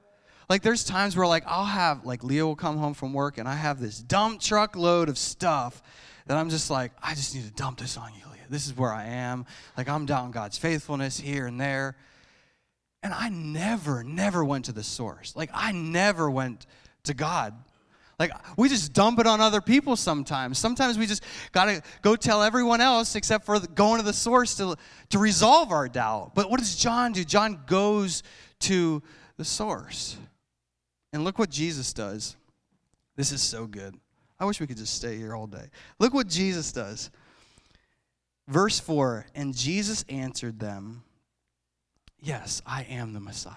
like 0.49 0.63
there's 0.63 0.85
times 0.85 1.17
where 1.17 1.27
like 1.27 1.43
I'll 1.49 1.65
have 1.65 2.07
like 2.07 2.23
Leo 2.23 2.47
will 2.47 2.57
come 2.57 2.79
home 2.79 2.95
from 2.95 3.13
work 3.13 3.37
and 3.39 3.49
I 3.49 3.57
have 3.57 3.81
this 3.81 3.99
dump 3.99 4.41
truck 4.41 4.77
load 4.77 5.09
of 5.09 5.19
stuff 5.19 5.83
that 6.27 6.37
I'm 6.37 6.51
just 6.51 6.71
like, 6.71 6.93
I 7.03 7.15
just 7.15 7.35
need 7.35 7.45
to 7.45 7.53
dump 7.53 7.81
this 7.81 7.97
on 7.97 8.13
you. 8.15 8.34
This 8.55 8.67
is 8.67 8.77
where 8.77 8.93
I 8.93 9.05
am. 9.07 9.45
Like 9.77 9.89
I'm 9.89 10.07
down 10.07 10.31
God's 10.31 10.57
faithfulness 10.57 11.19
here 11.19 11.47
and 11.47 11.61
there. 11.61 11.97
And 13.03 13.13
I 13.13 13.29
never, 13.29 14.03
never 14.03 14.43
went 14.45 14.65
to 14.67 14.73
the 14.73 14.83
source. 14.83 15.37
Like 15.37 15.51
I 15.53 15.73
never 15.73 16.31
went 16.31 16.67
to 17.05 17.13
God 17.13 17.55
like, 18.19 18.33
we 18.57 18.69
just 18.69 18.93
dump 18.93 19.19
it 19.19 19.27
on 19.27 19.41
other 19.41 19.61
people 19.61 19.97
sometimes. 19.97 20.59
Sometimes 20.59 20.99
we 20.99 21.07
just 21.07 21.25
got 21.53 21.65
to 21.67 21.83
go 22.03 22.15
tell 22.15 22.43
everyone 22.43 22.81
else 22.81 23.17
except 23.17 23.45
for 23.45 23.59
going 23.59 23.99
to 23.99 24.05
the 24.05 24.13
source 24.13 24.55
to, 24.57 24.77
to 25.11 25.19
resolve 25.19 25.73
our 25.73 25.89
doubt. 25.89 26.33
But 26.35 26.49
what 26.49 26.61
does 26.61 26.77
John 26.77 27.13
do? 27.13 27.25
John 27.25 27.61
goes 27.67 28.23
to 28.61 29.03
the 29.37 29.45
source. 29.45 30.17
And 31.13 31.25
look 31.25 31.39
what 31.39 31.51
Jesus 31.51 31.93
does. 31.93 32.37
This 33.17 33.33
is 33.33 33.43
so 33.43 33.67
good. 33.67 33.95
I 34.39 34.45
wish 34.45 34.61
we 34.61 34.67
could 34.67 34.77
just 34.77 34.95
stay 34.95 35.17
here 35.17 35.35
all 35.35 35.47
day. 35.47 35.71
Look 35.99 36.15
what 36.15 36.29
Jesus 36.29 36.71
does. 36.73 37.11
Verse 38.49 38.79
4 38.81 39.27
And 39.35 39.57
Jesus 39.57 40.05
answered 40.09 40.59
them, 40.59 41.03
Yes, 42.21 42.63
I 42.67 42.85
am 42.85 43.13
the 43.13 43.21
Messiah. 43.21 43.55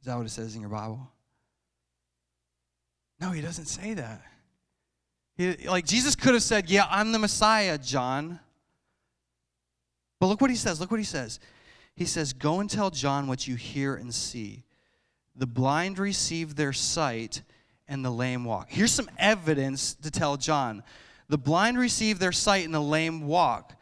Is 0.00 0.06
that 0.06 0.16
what 0.16 0.26
it 0.26 0.30
says 0.30 0.54
in 0.54 0.60
your 0.60 0.70
Bible? 0.70 1.10
No, 3.20 3.30
he 3.30 3.40
doesn't 3.40 3.66
say 3.66 3.94
that. 3.94 4.22
He, 5.36 5.68
like 5.68 5.86
Jesus 5.86 6.16
could 6.16 6.34
have 6.34 6.42
said, 6.42 6.68
Yeah, 6.68 6.86
I'm 6.90 7.12
the 7.12 7.18
Messiah, 7.18 7.78
John. 7.78 8.40
But 10.18 10.26
look 10.26 10.40
what 10.40 10.50
he 10.50 10.56
says. 10.56 10.80
Look 10.80 10.90
what 10.90 11.00
he 11.00 11.04
says. 11.04 11.40
He 11.94 12.04
says, 12.04 12.32
Go 12.32 12.60
and 12.60 12.68
tell 12.68 12.90
John 12.90 13.26
what 13.26 13.46
you 13.46 13.54
hear 13.54 13.94
and 13.94 14.14
see. 14.14 14.64
The 15.34 15.46
blind 15.46 15.98
receive 15.98 16.56
their 16.56 16.72
sight, 16.72 17.42
and 17.88 18.04
the 18.04 18.10
lame 18.10 18.44
walk. 18.44 18.68
Here's 18.70 18.92
some 18.92 19.08
evidence 19.18 19.94
to 19.94 20.10
tell 20.10 20.36
John. 20.36 20.82
The 21.32 21.38
blind 21.38 21.78
receive 21.78 22.18
their 22.18 22.30
sight, 22.30 22.66
and 22.66 22.74
the 22.74 22.80
lame 22.80 23.26
walk. 23.26 23.74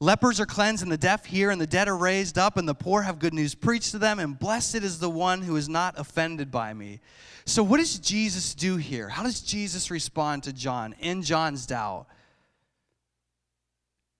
Lepers 0.00 0.38
are 0.38 0.44
cleansed, 0.44 0.82
and 0.82 0.92
the 0.92 0.98
deaf 0.98 1.24
hear, 1.24 1.48
and 1.48 1.58
the 1.58 1.66
dead 1.66 1.88
are 1.88 1.96
raised 1.96 2.36
up, 2.36 2.58
and 2.58 2.68
the 2.68 2.74
poor 2.74 3.00
have 3.00 3.18
good 3.18 3.32
news 3.32 3.54
preached 3.54 3.92
to 3.92 3.98
them, 3.98 4.18
and 4.18 4.38
blessed 4.38 4.74
is 4.74 4.98
the 4.98 5.08
one 5.08 5.40
who 5.40 5.56
is 5.56 5.66
not 5.66 5.98
offended 5.98 6.50
by 6.50 6.74
me. 6.74 7.00
So, 7.46 7.62
what 7.62 7.78
does 7.78 7.98
Jesus 7.98 8.54
do 8.54 8.76
here? 8.76 9.08
How 9.08 9.22
does 9.22 9.40
Jesus 9.40 9.90
respond 9.90 10.42
to 10.42 10.52
John 10.52 10.94
in 11.00 11.22
John's 11.22 11.64
doubt? 11.64 12.04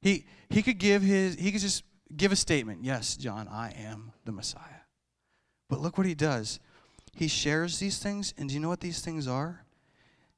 He, 0.01 0.25
he 0.49 0.63
could 0.63 0.79
give 0.79 1.03
his, 1.03 1.35
he 1.35 1.53
could 1.53 1.61
just 1.61 1.85
give 2.17 2.33
a 2.33 2.37
statement 2.37 2.83
Yes, 2.83 3.15
John, 3.15 3.47
I 3.47 3.73
am 3.73 4.11
the 4.25 4.33
Messiah. 4.33 4.87
But 5.69 5.81
look 5.81 5.99
what 5.99 6.07
he 6.07 6.15
does. 6.15 6.61
He 7.15 7.29
shares 7.29 7.79
these 7.79 7.99
things, 7.99 8.33
and 8.39 8.49
do 8.49 8.55
you 8.55 8.61
know 8.61 8.71
what 8.71 8.81
these 8.81 9.03
things 9.03 9.29
are? 9.29 9.67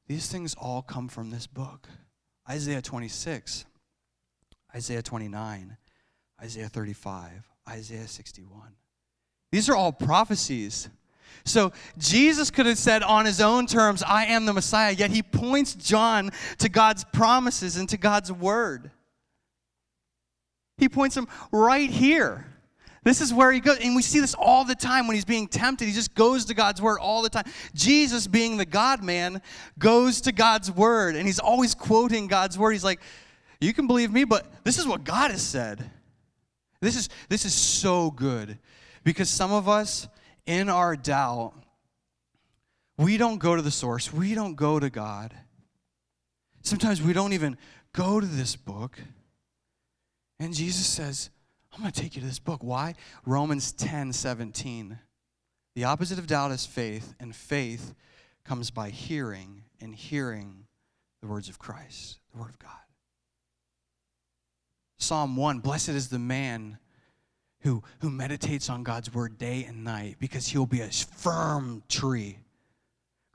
These 0.09 0.27
things 0.27 0.55
all 0.55 0.81
come 0.81 1.07
from 1.07 1.29
this 1.29 1.47
book 1.47 1.87
Isaiah 2.49 2.81
26, 2.81 3.65
Isaiah 4.75 5.01
29, 5.01 5.77
Isaiah 6.41 6.69
35, 6.69 7.29
Isaiah 7.69 8.07
61. 8.07 8.61
These 9.51 9.69
are 9.69 9.75
all 9.75 9.91
prophecies 9.91 10.89
so 11.45 11.71
Jesus 11.97 12.51
could 12.51 12.65
have 12.65 12.77
said 12.77 13.03
on 13.03 13.25
his 13.25 13.41
own 13.41 13.65
terms, 13.67 14.03
I 14.03 14.25
am 14.25 14.45
the 14.45 14.53
Messiah, 14.53 14.91
yet 14.91 15.11
he 15.11 15.23
points 15.23 15.75
John 15.75 16.31
to 16.59 16.69
God's 16.69 17.03
promises 17.05 17.77
and 17.77 17.87
to 17.89 17.97
God's 17.97 18.31
word. 18.31 18.91
He 20.77 20.89
points 20.89 21.15
him 21.15 21.27
right 21.51 21.89
here. 21.89 22.45
This 23.07 23.21
is 23.21 23.33
where 23.33 23.53
he 23.53 23.61
goes. 23.61 23.77
And 23.79 23.95
we 23.95 24.01
see 24.01 24.19
this 24.19 24.33
all 24.33 24.65
the 24.65 24.75
time 24.75 25.07
when 25.07 25.15
he's 25.15 25.23
being 25.23 25.47
tempted. 25.47 25.85
He 25.85 25.93
just 25.93 26.13
goes 26.13 26.43
to 26.43 26.53
God's 26.53 26.81
word 26.81 26.99
all 26.99 27.21
the 27.21 27.29
time. 27.29 27.45
Jesus, 27.73 28.27
being 28.27 28.57
the 28.57 28.65
God 28.65 29.01
man, 29.01 29.41
goes 29.79 30.19
to 30.21 30.33
God's 30.33 30.69
word. 30.69 31.15
And 31.15 31.25
he's 31.25 31.39
always 31.39 31.73
quoting 31.73 32.27
God's 32.27 32.57
word. 32.57 32.73
He's 32.73 32.83
like, 32.83 32.99
You 33.61 33.73
can 33.73 33.87
believe 33.87 34.11
me, 34.11 34.25
but 34.25 34.45
this 34.65 34.77
is 34.77 34.85
what 34.85 35.05
God 35.05 35.31
has 35.31 35.41
said. 35.41 35.89
This 36.81 36.97
is, 36.97 37.07
this 37.29 37.45
is 37.45 37.53
so 37.53 38.11
good. 38.11 38.59
Because 39.05 39.29
some 39.29 39.53
of 39.53 39.69
us, 39.69 40.09
in 40.45 40.67
our 40.67 40.97
doubt, 40.97 41.53
we 42.97 43.15
don't 43.15 43.37
go 43.37 43.55
to 43.55 43.61
the 43.61 43.71
source, 43.71 44.11
we 44.11 44.35
don't 44.35 44.55
go 44.55 44.81
to 44.81 44.89
God. 44.89 45.33
Sometimes 46.61 47.01
we 47.01 47.13
don't 47.13 47.31
even 47.31 47.55
go 47.93 48.19
to 48.19 48.27
this 48.27 48.57
book. 48.57 48.99
And 50.41 50.53
Jesus 50.53 50.85
says, 50.85 51.29
I'm 51.77 51.83
going 51.83 51.93
to 51.93 52.01
take 52.01 52.15
you 52.15 52.21
to 52.21 52.27
this 52.27 52.39
book. 52.39 52.63
Why? 52.63 52.95
Romans 53.23 53.71
10 53.71 54.11
17. 54.11 54.97
The 55.75 55.83
opposite 55.83 56.17
of 56.17 56.25
doubt 56.25 56.49
is 56.49 56.65
faith, 56.65 57.13
and 57.19 57.35
faith 57.35 57.93
comes 58.43 58.71
by 58.71 58.89
hearing, 58.89 59.61
and 59.79 59.93
hearing 59.93 60.65
the 61.21 61.27
words 61.27 61.49
of 61.49 61.59
Christ, 61.59 62.17
the 62.33 62.39
Word 62.39 62.49
of 62.49 62.57
God. 62.57 62.71
Psalm 64.97 65.37
1 65.37 65.59
Blessed 65.59 65.89
is 65.89 66.09
the 66.09 66.17
man 66.17 66.79
who, 67.59 67.83
who 67.99 68.09
meditates 68.09 68.71
on 68.71 68.81
God's 68.81 69.13
word 69.13 69.37
day 69.37 69.63
and 69.63 69.83
night 69.83 70.15
because 70.19 70.47
he'll 70.47 70.65
be 70.65 70.81
a 70.81 70.89
firm 70.89 71.83
tree. 71.87 72.39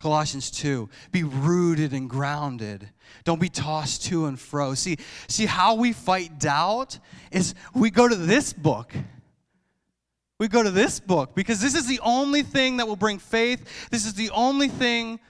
Colossians 0.02 0.50
2, 0.50 0.88
be 1.12 1.22
rooted 1.22 1.92
and 1.92 2.10
grounded. 2.10 2.90
Don't 3.22 3.40
be 3.40 3.48
tossed 3.48 4.04
to 4.06 4.26
and 4.26 4.38
fro. 4.38 4.74
See, 4.74 4.96
see 5.28 5.46
how 5.46 5.76
we 5.76 5.92
fight 5.92 6.40
doubt 6.40 6.98
is 7.30 7.54
we 7.72 7.88
go 7.88 8.08
to 8.08 8.16
this 8.16 8.52
book. 8.52 8.92
We 10.40 10.48
go 10.48 10.60
to 10.60 10.72
this 10.72 10.98
book 10.98 11.36
because 11.36 11.60
this 11.60 11.76
is 11.76 11.86
the 11.86 12.00
only 12.02 12.42
thing 12.42 12.78
that 12.78 12.88
will 12.88 12.96
bring 12.96 13.20
faith. 13.20 13.88
This 13.92 14.04
is 14.04 14.14
the 14.14 14.30
only 14.30 14.66
thing 14.66 15.20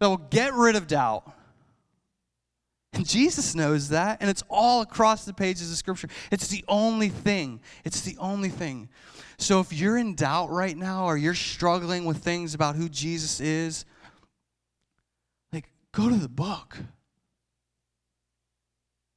that 0.00 0.08
will 0.08 0.16
get 0.16 0.54
rid 0.54 0.74
of 0.74 0.86
doubt. 0.86 1.30
And 2.94 3.06
Jesus 3.06 3.54
knows 3.54 3.90
that, 3.90 4.22
and 4.22 4.30
it's 4.30 4.44
all 4.48 4.80
across 4.80 5.26
the 5.26 5.34
pages 5.34 5.70
of 5.70 5.76
Scripture. 5.76 6.08
It's 6.30 6.48
the 6.48 6.64
only 6.68 7.10
thing. 7.10 7.60
It's 7.84 8.00
the 8.00 8.16
only 8.18 8.48
thing. 8.48 8.88
So 9.38 9.60
if 9.60 9.72
you're 9.72 9.98
in 9.98 10.14
doubt 10.14 10.50
right 10.50 10.76
now 10.76 11.04
or 11.04 11.16
you're 11.16 11.34
struggling 11.34 12.04
with 12.04 12.18
things 12.18 12.54
about 12.54 12.76
who 12.76 12.88
Jesus 12.88 13.40
is, 13.40 13.84
like, 15.52 15.70
go 15.92 16.08
to 16.08 16.16
the 16.16 16.28
book. 16.28 16.76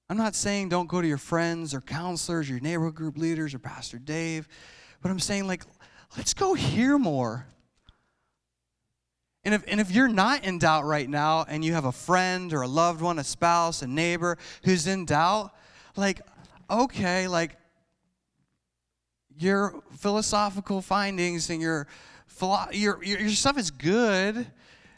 I'm 0.10 0.18
not 0.18 0.36
saying 0.36 0.70
don't 0.70 0.90
go 0.90 1.02
to 1.02 1.08
your 1.08 1.18
friends 1.18 1.74
or 1.74 1.82
counselors, 1.82 2.50
or 2.50 2.54
your 2.54 2.62
neighborhood 2.62 2.96
group 2.96 3.18
leaders 3.18 3.54
or 3.54 3.60
Pastor 3.60 4.00
Dave, 4.00 4.48
but 5.02 5.12
I'm 5.12 5.20
saying, 5.20 5.48
like, 5.48 5.64
let's 6.18 6.34
go 6.34 6.54
hear 6.56 6.98
more. 6.98 7.46
And 9.44 9.54
if, 9.54 9.64
and 9.68 9.80
if 9.80 9.92
you're 9.92 10.10
not 10.10 10.44
in 10.44 10.60
doubt 10.60 10.84
right 10.84 11.10
now 11.10 11.46
and 11.48 11.64
you 11.64 11.74
have 11.74 11.86
a 11.86 11.92
friend 11.92 12.52
or 12.54 12.64
a 12.64 12.68
loved 12.68 13.02
one, 13.02 13.20
a 13.20 13.24
spouse, 13.24 13.82
a 13.82 13.88
neighbor 13.88 14.38
who's 14.64 14.86
in 14.86 15.06
doubt, 15.06 15.52
like, 15.96 16.22
okay, 16.70 17.28
like 17.28 17.56
your 19.40 19.82
philosophical 19.98 20.82
findings 20.82 21.50
and 21.50 21.62
your, 21.62 21.88
your, 22.72 23.04
your, 23.04 23.20
your 23.20 23.30
stuff 23.30 23.58
is 23.58 23.72
good, 23.72 24.48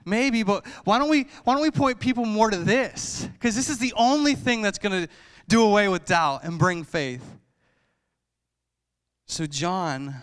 maybe, 0.06 0.44
but 0.44 0.66
why 0.84 1.00
don't 1.00 1.10
we, 1.10 1.28
why 1.44 1.54
don't 1.54 1.62
we 1.62 1.72
point 1.72 2.00
people 2.00 2.26
more 2.26 2.50
to 2.50 2.58
this? 2.58 3.28
Because 3.34 3.56
this 3.56 3.70
is 3.70 3.78
the 3.78 3.94
only 3.96 4.36
thing 4.36 4.62
that's 4.62 4.80
going 4.80 5.06
to 5.06 5.12
do 5.48 5.64
away 5.64 5.88
with 5.88 6.06
doubt 6.06 6.44
and 6.44 6.58
bring 6.58 6.84
faith. 6.84 7.24
So, 9.28 9.46
John 9.46 10.16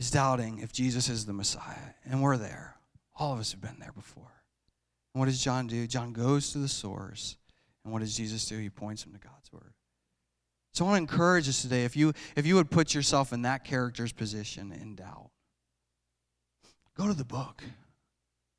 is 0.00 0.10
doubting 0.10 0.58
if 0.58 0.72
Jesus 0.72 1.08
is 1.08 1.26
the 1.26 1.32
Messiah. 1.32 1.94
And 2.04 2.22
we're 2.22 2.38
there. 2.38 2.76
All 3.16 3.32
of 3.32 3.38
us 3.38 3.52
have 3.52 3.60
been 3.60 3.76
there 3.78 3.92
before. 3.92 4.32
And 5.14 5.20
what 5.20 5.26
does 5.26 5.40
John 5.40 5.66
do? 5.66 5.86
John 5.86 6.12
goes 6.12 6.52
to 6.52 6.58
the 6.58 6.68
source. 6.68 7.36
And 7.84 7.92
what 7.92 8.00
does 8.00 8.16
Jesus 8.16 8.46
do? 8.46 8.58
He 8.58 8.70
points 8.70 9.04
him 9.04 9.12
to 9.12 9.18
God's 9.18 9.52
word. 9.52 9.74
So 10.72 10.84
I 10.84 10.88
want 10.88 11.08
to 11.08 11.12
encourage 11.12 11.48
us 11.48 11.62
today 11.62 11.84
if 11.84 11.96
you 11.96 12.12
if 12.36 12.46
you 12.46 12.54
would 12.54 12.70
put 12.70 12.94
yourself 12.94 13.32
in 13.32 13.42
that 13.42 13.64
character's 13.64 14.12
position 14.12 14.72
in 14.72 14.94
doubt. 14.94 15.30
Go 16.96 17.06
to 17.06 17.14
the 17.14 17.24
book. 17.24 17.62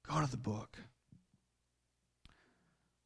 Go 0.08 0.20
to 0.20 0.30
the 0.30 0.38
book. 0.38 0.78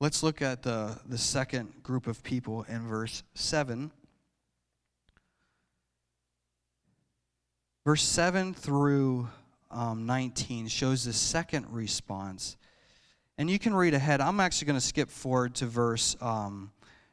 Let's 0.02 0.24
look 0.24 0.42
at 0.42 0.62
the, 0.64 1.00
the 1.08 1.18
second 1.18 1.84
group 1.84 2.08
of 2.08 2.22
people 2.22 2.66
in 2.68 2.88
verse 2.88 3.24
7. 3.34 3.92
Verse 7.86 8.04
7 8.04 8.54
through 8.54 9.30
um, 9.72 10.06
19 10.06 10.68
shows 10.68 11.06
the 11.06 11.14
second 11.14 11.66
response. 11.70 12.58
And 13.38 13.50
you 13.50 13.58
can 13.58 13.74
read 13.74 13.94
ahead. 13.94 14.22
I'm 14.22 14.40
actually 14.40 14.68
going 14.68 14.80
to 14.80 14.86
skip 14.86 15.10
forward 15.10 15.56
to 15.56 15.66
verse, 15.66 16.16
um, 16.22 16.72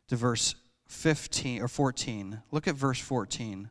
to 0.09 0.17
verse 0.17 0.55
15 0.93 1.63
or 1.63 1.69
14. 1.69 2.43
Look 2.51 2.69
at 2.69 2.75
verse 2.75 3.01
14. 3.01 3.71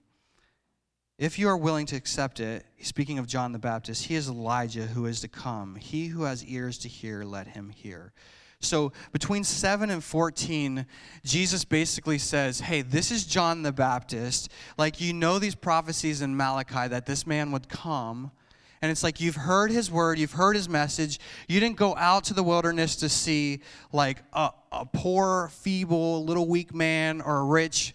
If 1.18 1.38
you 1.38 1.48
are 1.50 1.56
willing 1.56 1.86
to 1.86 1.96
accept 1.96 2.40
it, 2.40 2.66
speaking 2.82 3.20
of 3.20 3.28
John 3.28 3.51
the 3.51 3.60
Baptist, 3.60 4.06
he 4.06 4.16
is 4.16 4.28
Elijah 4.28 4.88
who 4.88 5.06
is 5.06 5.22
to 5.22 5.28
come. 5.28 5.75
He 5.75 6.08
who 6.08 6.24
has 6.24 6.44
ears 6.46 6.80
to 6.80 6.90
hear, 6.90 7.24
let 7.24 7.48
him 7.48 7.70
hear. 7.70 8.12
So 8.60 8.92
between 9.12 9.44
7 9.44 9.90
and 9.90 10.04
14, 10.04 10.86
Jesus 11.24 11.63
basically 11.63 12.18
says, 12.18 12.60
Hey, 12.60 12.82
this 12.82 13.12
is 13.12 13.25
John 13.25 13.62
the 13.62 13.72
Baptist. 13.72 14.51
Like, 14.78 15.00
you 15.00 15.13
know 15.13 15.40
these 15.40 15.56
prophecies 15.56 16.22
in 16.22 16.36
Malachi 16.36 16.88
that 16.88 17.06
this 17.06 17.28
man 17.28 17.51
would 17.51 17.70
come. 17.70 18.32
And 18.81 18.91
it's 18.91 19.03
like 19.03 19.21
you've 19.21 19.35
heard 19.35 19.71
his 19.71 19.91
word, 19.91 20.17
you've 20.17 20.31
heard 20.31 20.55
his 20.55 20.67
message. 20.67 21.19
You 21.47 21.59
didn't 21.59 21.77
go 21.77 21.95
out 21.95 22.23
to 22.25 22.33
the 22.33 22.43
wilderness 22.43 22.95
to 22.97 23.09
see 23.09 23.61
like 23.93 24.17
a, 24.33 24.51
a 24.71 24.85
poor, 24.85 25.50
feeble, 25.50 26.25
little 26.25 26.47
weak 26.47 26.73
man 26.73 27.21
or 27.21 27.39
a 27.39 27.43
rich, 27.43 27.93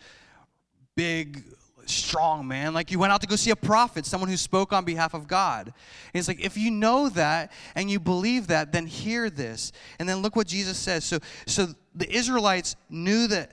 big, 0.94 1.42
strong 1.86 2.46
man. 2.46 2.74
Like 2.74 2.90
you 2.90 2.98
went 2.98 3.12
out 3.12 3.20
to 3.22 3.26
go 3.26 3.36
see 3.36 3.50
a 3.50 3.56
prophet, 3.56 4.06
someone 4.06 4.30
who 4.30 4.36
spoke 4.36 4.72
on 4.72 4.84
behalf 4.84 5.14
of 5.14 5.26
God. 5.26 5.66
And 5.66 6.18
it's 6.18 6.28
like 6.28 6.44
if 6.44 6.56
you 6.56 6.70
know 6.70 7.08
that 7.10 7.52
and 7.74 7.90
you 7.90 7.98
believe 7.98 8.48
that, 8.48 8.72
then 8.72 8.86
hear 8.86 9.30
this. 9.30 9.72
And 9.98 10.08
then 10.08 10.18
look 10.18 10.36
what 10.36 10.46
Jesus 10.46 10.76
says. 10.78 11.04
So 11.04 11.18
so 11.46 11.68
the 11.94 12.10
Israelites 12.10 12.76
knew 12.90 13.26
that 13.28 13.52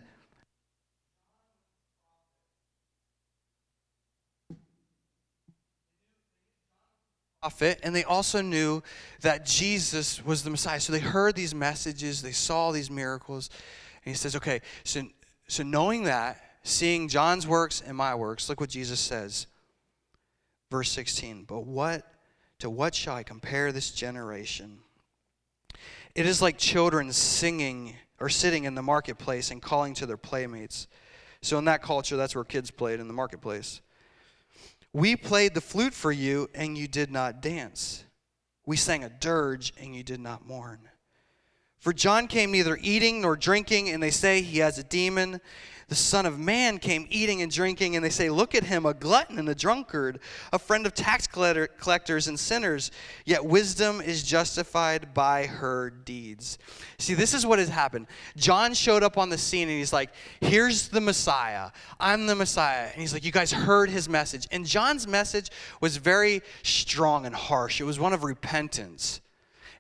prophet, 7.44 7.78
and 7.84 7.94
they 7.94 8.06
also 8.06 8.42
knew 8.42 8.82
that 9.20 9.46
Jesus 9.46 10.24
was 10.24 10.44
the 10.44 10.50
Messiah. 10.50 10.80
So 10.80 10.94
they 10.94 11.00
heard 11.00 11.36
these 11.36 11.54
messages, 11.54 12.22
they 12.22 12.32
saw 12.32 12.72
these 12.72 12.90
miracles, 12.90 13.50
and 14.06 14.14
he 14.14 14.18
says, 14.18 14.38
okay, 14.38 14.62
so, 14.86 15.02
so 15.50 15.62
knowing 15.62 16.04
that, 16.04 16.42
seeing 16.64 17.10
John's 17.10 17.46
works 17.46 17.84
and 17.86 17.98
my 17.98 18.16
works, 18.16 18.48
look 18.48 18.62
what 18.62 18.70
Jesus 18.70 19.02
says. 19.02 19.48
Verse 20.72 20.90
16, 20.92 21.44
but 21.44 21.66
what 21.66 22.08
to 22.60 22.70
what 22.70 22.96
shall 22.96 23.16
I 23.16 23.24
compare 23.24 23.74
this 23.74 23.92
generation? 23.92 24.80
It 26.16 26.26
is 26.26 26.42
like 26.42 26.58
children 26.58 27.12
singing 27.12 27.96
or 28.22 28.30
sitting 28.30 28.64
in 28.64 28.74
the 28.74 28.82
marketplace 28.82 29.52
and 29.52 29.62
calling 29.62 29.94
to 29.96 30.06
their 30.06 30.16
playmates. 30.16 30.88
So 31.42 31.58
in 31.58 31.66
that 31.66 31.82
culture, 31.82 32.16
that's 32.16 32.36
where 32.36 32.46
kids 32.46 32.72
played 32.72 33.02
in 33.02 33.10
the 33.10 33.14
marketplace. 33.14 33.82
We 34.94 35.16
played 35.16 35.56
the 35.56 35.62
flute 35.62 35.94
for 35.94 36.12
you, 36.12 36.50
and 36.54 36.78
you 36.78 36.88
did 36.88 37.12
not 37.12 37.42
dance. 37.42 38.06
We 38.66 38.78
sang 38.78 39.04
a 39.04 39.10
dirge, 39.10 39.74
and 39.78 39.96
you 39.96 40.04
did 40.04 40.20
not 40.20 40.46
mourn. 40.46 40.90
For 41.84 41.92
John 41.92 42.28
came 42.28 42.52
neither 42.52 42.80
eating 42.82 43.20
nor 43.22 43.36
drinking, 43.36 43.90
and 43.90 44.02
they 44.02 44.10
say 44.10 44.42
he 44.42 44.60
has 44.60 44.78
a 44.78 44.84
demon 44.84 45.42
the 45.94 45.96
Son 45.96 46.26
of 46.26 46.40
Man 46.40 46.80
came 46.80 47.06
eating 47.12 47.44
and 47.44 47.52
drinking, 47.52 47.96
and 47.96 48.04
they 48.04 48.10
say, 48.10 48.30
Look 48.30 48.56
at 48.56 48.64
him, 48.64 48.86
a 48.86 48.96
glutton 48.96 49.38
and 49.38 49.48
a 49.48 49.54
drunkard, 49.54 50.20
a 50.52 50.58
friend 50.58 50.88
of 50.88 50.94
tax 50.94 51.28
collectors 51.28 52.28
and 52.28 52.40
sinners. 52.40 52.90
Yet 53.26 53.46
wisdom 53.46 54.02
is 54.02 54.24
justified 54.24 55.14
by 55.14 55.46
her 55.46 55.90
deeds. 55.90 56.58
See, 56.98 57.14
this 57.14 57.36
is 57.36 57.46
what 57.46 57.60
has 57.60 57.70
happened. 57.70 58.08
John 58.36 58.74
showed 58.74 59.04
up 59.04 59.20
on 59.20 59.30
the 59.30 59.38
scene, 59.38 59.70
and 59.70 59.78
he's 59.78 59.94
like, 59.94 60.10
Here's 60.42 60.88
the 60.88 61.02
Messiah. 61.02 61.70
I'm 62.00 62.26
the 62.26 62.36
Messiah. 62.36 62.90
And 62.92 63.00
he's 63.00 63.14
like, 63.14 63.26
You 63.26 63.32
guys 63.32 63.52
heard 63.52 63.90
his 63.90 64.08
message. 64.10 64.48
And 64.52 64.66
John's 64.66 65.08
message 65.08 65.52
was 65.82 65.98
very 65.98 66.42
strong 66.64 67.26
and 67.26 67.36
harsh, 67.36 67.80
it 67.82 67.86
was 67.86 68.00
one 68.00 68.14
of 68.14 68.24
repentance. 68.24 69.22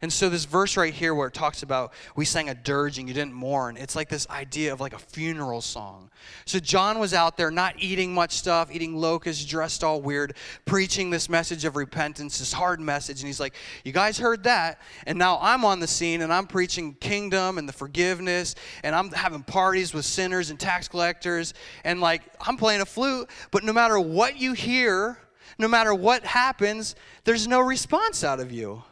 And 0.04 0.12
so 0.12 0.28
this 0.28 0.44
verse 0.44 0.76
right 0.76 0.94
here 0.94 1.16
where 1.16 1.30
it 1.30 1.34
talks 1.34 1.64
about 1.64 1.94
we 2.14 2.26
sang 2.26 2.50
a 2.50 2.54
dirge 2.54 3.00
and 3.00 3.08
you 3.08 3.14
didn't 3.14 3.32
mourn, 3.32 3.78
it's 3.78 3.96
like 3.96 4.10
this 4.10 4.30
idea 4.30 4.74
of 4.74 4.82
like 4.82 4.92
a 4.92 5.00
funeral 5.00 5.62
song. 5.62 6.12
So 6.44 6.60
John 6.60 7.00
was 7.00 7.14
out 7.14 7.38
there 7.38 7.50
not 7.50 7.76
eating 7.82 8.14
much 8.14 8.34
stuff, 8.34 8.70
eating 8.70 8.98
locusts, 8.98 9.46
dressed 9.46 9.82
all 9.82 10.02
weird, 10.02 10.36
preaching 10.66 11.10
this 11.10 11.30
message 11.30 11.64
of 11.64 11.78
repentance, 11.78 12.40
this 12.40 12.52
hard 12.52 12.82
message. 12.82 13.22
And 13.22 13.28
he's 13.28 13.40
like, 13.40 13.56
You 13.86 13.94
guys 13.94 14.18
heard 14.18 14.44
that. 14.44 14.82
And 15.08 15.18
now 15.18 15.40
I'm 15.42 15.64
on 15.64 15.80
the 15.80 15.88
scene 15.88 16.22
and 16.22 16.34
I'm 16.34 16.48
preaching 16.48 16.96
kingdom 16.96 17.58
and 17.58 17.68
the 17.68 17.72
forgiveness 17.72 18.56
and 18.84 18.94
I'm 18.94 19.10
having 19.10 19.42
parties 19.42 19.94
with 19.94 20.04
sinners 20.04 20.50
and 20.50 20.60
tax 20.60 20.90
collectors. 20.90 21.54
And 21.86 22.02
like, 22.02 22.24
I'm 22.46 22.58
playing 22.58 22.82
a 22.82 22.86
flute, 22.86 23.30
but 23.52 23.64
no 23.64 23.72
matter 23.72 23.98
what 23.98 24.36
you 24.36 24.52
hear, 24.52 25.18
no 25.58 25.70
matter 25.70 25.96
what 25.96 26.26
happens, 26.26 26.96
there's 27.24 27.48
no 27.48 27.62
response 27.62 28.26
out 28.26 28.42
of 28.42 28.52
you. 28.52 28.84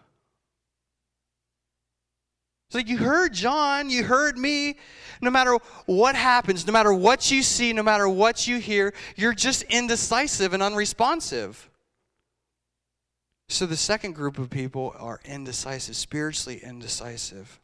Like 2.74 2.88
you 2.88 2.98
heard 2.98 3.34
John, 3.34 3.90
you 3.90 4.04
heard 4.04 4.38
me. 4.38 4.78
No 5.22 5.30
matter 5.30 5.58
what 5.86 6.16
happens, 6.16 6.66
no 6.66 6.74
matter 6.74 6.94
what 6.94 7.30
you 7.30 7.44
see, 7.44 7.74
no 7.74 7.84
matter 7.84 8.10
what 8.10 8.48
you 8.48 8.58
hear, 8.58 8.94
you're 9.16 9.34
just 9.34 9.64
indecisive 9.64 10.54
and 10.54 10.64
unresponsive. 10.64 11.70
So 13.50 13.66
the 13.66 13.78
second 13.78 14.14
group 14.14 14.40
of 14.40 14.50
people 14.50 14.96
are 14.98 15.20
indecisive, 15.26 15.96
spiritually 15.96 16.62
indecisive. 16.64 17.60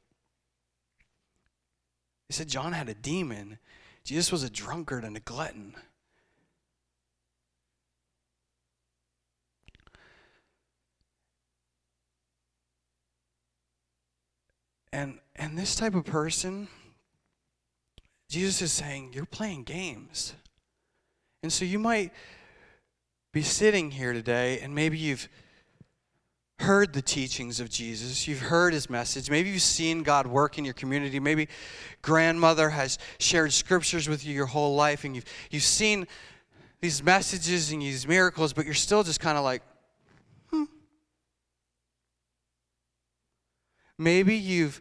He 2.28 2.34
said 2.34 2.50
John 2.50 2.74
had 2.74 2.90
a 2.90 2.94
demon. 2.94 3.58
Jesus 4.04 4.32
was 4.32 4.44
a 4.44 4.50
drunkard 4.50 5.06
and 5.06 5.16
a 5.16 5.22
glutton. 5.22 5.74
And 14.92 15.20
and 15.36 15.58
this 15.58 15.76
type 15.76 15.96
of 15.96 16.06
person, 16.06 16.68
Jesus 18.30 18.62
is 18.62 18.72
saying, 18.72 19.12
you're 19.14 19.26
playing 19.26 19.64
games. 19.64 20.34
And 21.44 21.54
so 21.54 21.66
you 21.66 21.80
might 21.80 22.12
be 23.32 23.42
sitting 23.44 23.92
here 23.92 24.14
today 24.14 24.60
and 24.60 24.74
maybe 24.74 24.98
you've 24.98 25.30
heard 26.60 26.92
the 26.94 27.04
teachings 27.04 27.60
of 27.60 27.70
Jesus, 27.70 28.28
you've 28.28 28.40
heard 28.40 28.74
his 28.74 28.90
message, 28.90 29.30
maybe 29.30 29.50
you've 29.50 29.62
seen 29.62 30.02
God 30.02 30.26
work 30.26 30.58
in 30.58 30.66
your 30.66 30.74
community, 30.74 31.20
maybe 31.20 31.48
grandmother 32.02 32.72
has 32.72 32.98
shared 33.20 33.54
scriptures 33.54 34.10
with 34.10 34.26
you 34.26 34.34
your 34.34 34.48
whole 34.48 34.76
life 34.76 35.04
and 35.04 35.16
you've 35.16 35.26
you've 35.52 35.62
seen 35.62 36.08
these 36.82 37.04
messages 37.04 37.72
and 37.72 37.82
these 37.82 38.08
miracles, 38.08 38.54
but 38.54 38.66
you're 38.66 38.74
still 38.74 39.04
just 39.04 39.20
kind 39.20 39.38
of 39.38 39.44
like, 39.44 39.62
Maybe 44.00 44.36
you've 44.36 44.80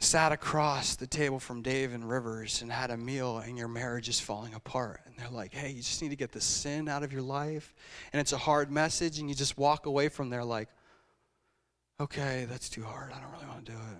sat 0.00 0.32
across 0.32 0.96
the 0.96 1.06
table 1.06 1.38
from 1.38 1.62
Dave 1.62 1.92
and 1.92 2.08
Rivers 2.08 2.62
and 2.62 2.70
had 2.70 2.90
a 2.90 2.96
meal 2.96 3.38
and 3.38 3.56
your 3.56 3.68
marriage 3.68 4.08
is 4.08 4.20
falling 4.20 4.54
apart. 4.54 5.00
And 5.06 5.14
they're 5.16 5.30
like, 5.30 5.54
hey, 5.54 5.70
you 5.70 5.82
just 5.82 6.02
need 6.02 6.10
to 6.10 6.16
get 6.16 6.32
the 6.32 6.40
sin 6.40 6.88
out 6.88 7.02
of 7.02 7.12
your 7.12 7.22
life. 7.22 7.74
And 8.12 8.20
it's 8.20 8.32
a 8.32 8.38
hard 8.38 8.70
message, 8.70 9.18
and 9.18 9.28
you 9.28 9.34
just 9.34 9.56
walk 9.56 9.86
away 9.86 10.08
from 10.08 10.30
there 10.30 10.44
like, 10.44 10.68
okay, 12.00 12.46
that's 12.48 12.68
too 12.68 12.82
hard. 12.82 13.12
I 13.12 13.20
don't 13.20 13.32
really 13.32 13.46
want 13.46 13.64
to 13.64 13.72
do 13.72 13.78
it. 13.78 13.98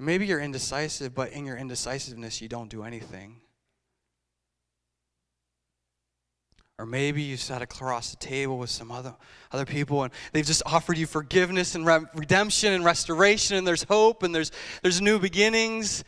Maybe 0.00 0.26
you're 0.26 0.40
indecisive, 0.40 1.14
but 1.14 1.30
in 1.32 1.44
your 1.44 1.56
indecisiveness, 1.56 2.40
you 2.40 2.48
don't 2.48 2.68
do 2.68 2.82
anything. 2.82 3.40
Or 6.78 6.86
maybe 6.86 7.22
you 7.22 7.36
sat 7.36 7.62
across 7.62 8.10
the 8.10 8.16
table 8.16 8.58
with 8.58 8.70
some 8.70 8.90
other, 8.90 9.14
other 9.52 9.66
people 9.66 10.02
and 10.02 10.12
they've 10.32 10.46
just 10.46 10.62
offered 10.66 10.98
you 10.98 11.06
forgiveness 11.06 11.74
and 11.74 11.86
re- 11.86 12.06
redemption 12.14 12.72
and 12.72 12.84
restoration 12.84 13.56
and 13.56 13.66
there's 13.66 13.84
hope 13.84 14.22
and 14.22 14.34
there's, 14.34 14.50
there's 14.82 15.00
new 15.00 15.18
beginnings. 15.18 16.02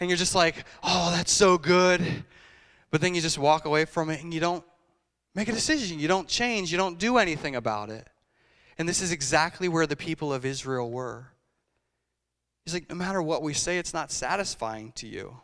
And 0.00 0.08
you're 0.08 0.16
just 0.16 0.34
like, 0.34 0.64
oh, 0.82 1.12
that's 1.14 1.32
so 1.32 1.58
good. 1.58 2.24
But 2.90 3.00
then 3.00 3.14
you 3.14 3.20
just 3.20 3.38
walk 3.38 3.64
away 3.64 3.84
from 3.84 4.10
it 4.10 4.22
and 4.22 4.32
you 4.32 4.40
don't 4.40 4.64
make 5.34 5.48
a 5.48 5.52
decision. 5.52 5.98
You 5.98 6.08
don't 6.08 6.26
change. 6.26 6.72
You 6.72 6.78
don't 6.78 6.98
do 6.98 7.18
anything 7.18 7.54
about 7.54 7.90
it. 7.90 8.08
And 8.78 8.88
this 8.88 9.02
is 9.02 9.12
exactly 9.12 9.68
where 9.68 9.86
the 9.86 9.96
people 9.96 10.32
of 10.32 10.44
Israel 10.44 10.90
were. 10.90 11.32
He's 12.64 12.74
like, 12.74 12.88
no 12.88 12.94
matter 12.94 13.20
what 13.20 13.42
we 13.42 13.54
say, 13.54 13.78
it's 13.78 13.94
not 13.94 14.10
satisfying 14.12 14.92
to 14.92 15.06
you. 15.06 15.40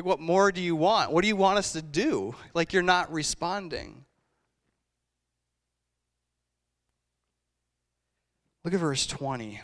Like, 0.00 0.06
what 0.06 0.20
more 0.20 0.50
do 0.50 0.62
you 0.62 0.74
want? 0.76 1.12
What 1.12 1.20
do 1.20 1.28
you 1.28 1.36
want 1.36 1.58
us 1.58 1.72
to 1.72 1.82
do? 1.82 2.34
Like, 2.54 2.72
you're 2.72 2.82
not 2.82 3.12
responding. 3.12 4.06
Look 8.64 8.72
at 8.72 8.80
verse 8.80 9.06
20. 9.06 9.60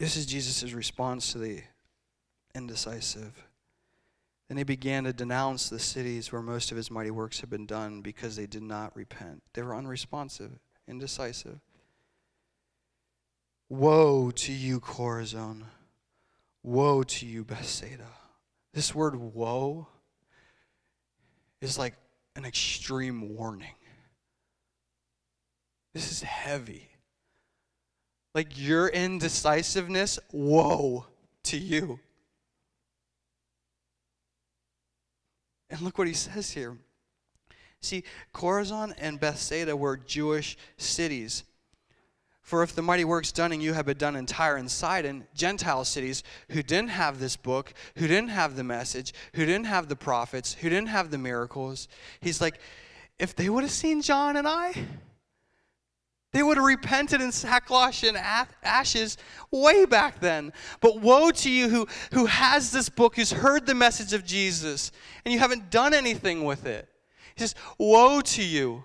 This 0.00 0.16
is 0.16 0.26
Jesus' 0.26 0.72
response 0.72 1.30
to 1.30 1.38
the 1.38 1.62
indecisive. 2.52 3.46
Then 4.48 4.58
he 4.58 4.64
began 4.64 5.04
to 5.04 5.12
denounce 5.12 5.68
the 5.68 5.78
cities 5.78 6.32
where 6.32 6.42
most 6.42 6.72
of 6.72 6.76
his 6.76 6.90
mighty 6.90 7.12
works 7.12 7.38
had 7.38 7.48
been 7.48 7.64
done 7.64 8.00
because 8.00 8.34
they 8.34 8.48
did 8.48 8.64
not 8.64 8.96
repent. 8.96 9.44
They 9.52 9.62
were 9.62 9.76
unresponsive, 9.76 10.58
indecisive. 10.88 11.60
Woe 13.68 14.32
to 14.32 14.52
you, 14.52 14.80
Chorazin! 14.80 15.66
Woe 16.66 17.04
to 17.04 17.26
you, 17.26 17.44
Bethsaida. 17.44 18.08
This 18.74 18.92
word 18.92 19.14
woe 19.14 19.86
is 21.60 21.78
like 21.78 21.94
an 22.34 22.44
extreme 22.44 23.36
warning. 23.36 23.76
This 25.94 26.10
is 26.10 26.22
heavy. 26.22 26.88
Like 28.34 28.58
your 28.58 28.88
indecisiveness, 28.88 30.18
woe 30.32 31.06
to 31.44 31.56
you. 31.56 32.00
And 35.70 35.80
look 35.82 35.98
what 35.98 36.08
he 36.08 36.14
says 36.14 36.50
here. 36.50 36.76
See, 37.80 38.02
Chorazin 38.34 38.92
and 38.98 39.20
Bethsaida 39.20 39.76
were 39.76 39.96
Jewish 39.96 40.58
cities. 40.76 41.44
For 42.46 42.62
if 42.62 42.76
the 42.76 42.80
mighty 42.80 43.04
works 43.04 43.32
done 43.32 43.50
in 43.50 43.60
you 43.60 43.72
had 43.72 43.86
been 43.86 43.96
done 43.96 44.14
in 44.14 44.24
Tyre 44.24 44.54
and 44.54 44.70
Sidon, 44.70 45.26
Gentile 45.34 45.84
cities 45.84 46.22
who 46.50 46.62
didn't 46.62 46.90
have 46.90 47.18
this 47.18 47.34
book, 47.34 47.74
who 47.96 48.06
didn't 48.06 48.28
have 48.28 48.54
the 48.54 48.62
message, 48.62 49.12
who 49.32 49.44
didn't 49.44 49.66
have 49.66 49.88
the 49.88 49.96
prophets, 49.96 50.54
who 50.54 50.68
didn't 50.68 50.86
have 50.86 51.10
the 51.10 51.18
miracles, 51.18 51.88
he's 52.20 52.40
like, 52.40 52.60
if 53.18 53.34
they 53.34 53.48
would 53.48 53.64
have 53.64 53.72
seen 53.72 54.00
John 54.00 54.36
and 54.36 54.46
I, 54.46 54.74
they 56.30 56.44
would 56.44 56.56
have 56.56 56.64
repented 56.64 57.20
in 57.20 57.32
sackcloth 57.32 58.04
and 58.04 58.16
ashes 58.62 59.18
way 59.50 59.84
back 59.84 60.20
then. 60.20 60.52
But 60.80 61.00
woe 61.00 61.32
to 61.32 61.50
you 61.50 61.68
who, 61.68 61.88
who 62.12 62.26
has 62.26 62.70
this 62.70 62.88
book, 62.88 63.16
who's 63.16 63.32
heard 63.32 63.66
the 63.66 63.74
message 63.74 64.12
of 64.12 64.24
Jesus, 64.24 64.92
and 65.24 65.34
you 65.34 65.40
haven't 65.40 65.68
done 65.72 65.94
anything 65.94 66.44
with 66.44 66.64
it. 66.64 66.88
He 67.34 67.40
says, 67.40 67.56
Woe 67.76 68.20
to 68.20 68.44
you. 68.44 68.84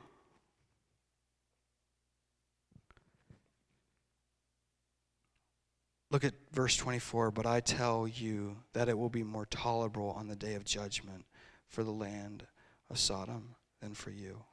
Look 6.11 6.25
at 6.25 6.33
verse 6.51 6.75
24. 6.75 7.31
But 7.31 7.45
I 7.45 7.61
tell 7.61 8.07
you 8.07 8.57
that 8.73 8.89
it 8.89 8.97
will 8.97 9.09
be 9.09 9.23
more 9.23 9.45
tolerable 9.45 10.11
on 10.17 10.27
the 10.27 10.35
day 10.35 10.53
of 10.55 10.65
judgment 10.65 11.25
for 11.67 11.83
the 11.83 11.91
land 11.91 12.45
of 12.89 12.99
Sodom 12.99 13.55
than 13.81 13.93
for 13.93 14.11
you. 14.11 14.43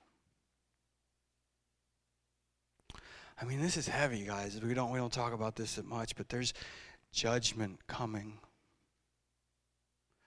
I 3.41 3.45
mean, 3.45 3.61
this 3.61 3.77
is 3.77 3.87
heavy, 3.87 4.25
guys. 4.25 4.59
We 4.61 4.75
don't 4.75 4.91
we 4.91 4.99
don't 4.99 5.13
talk 5.13 5.33
about 5.33 5.57
this 5.57 5.75
that 5.77 5.87
much, 5.87 6.17
but 6.17 6.29
there's 6.29 6.55
judgment 7.13 7.81
coming. 7.87 8.39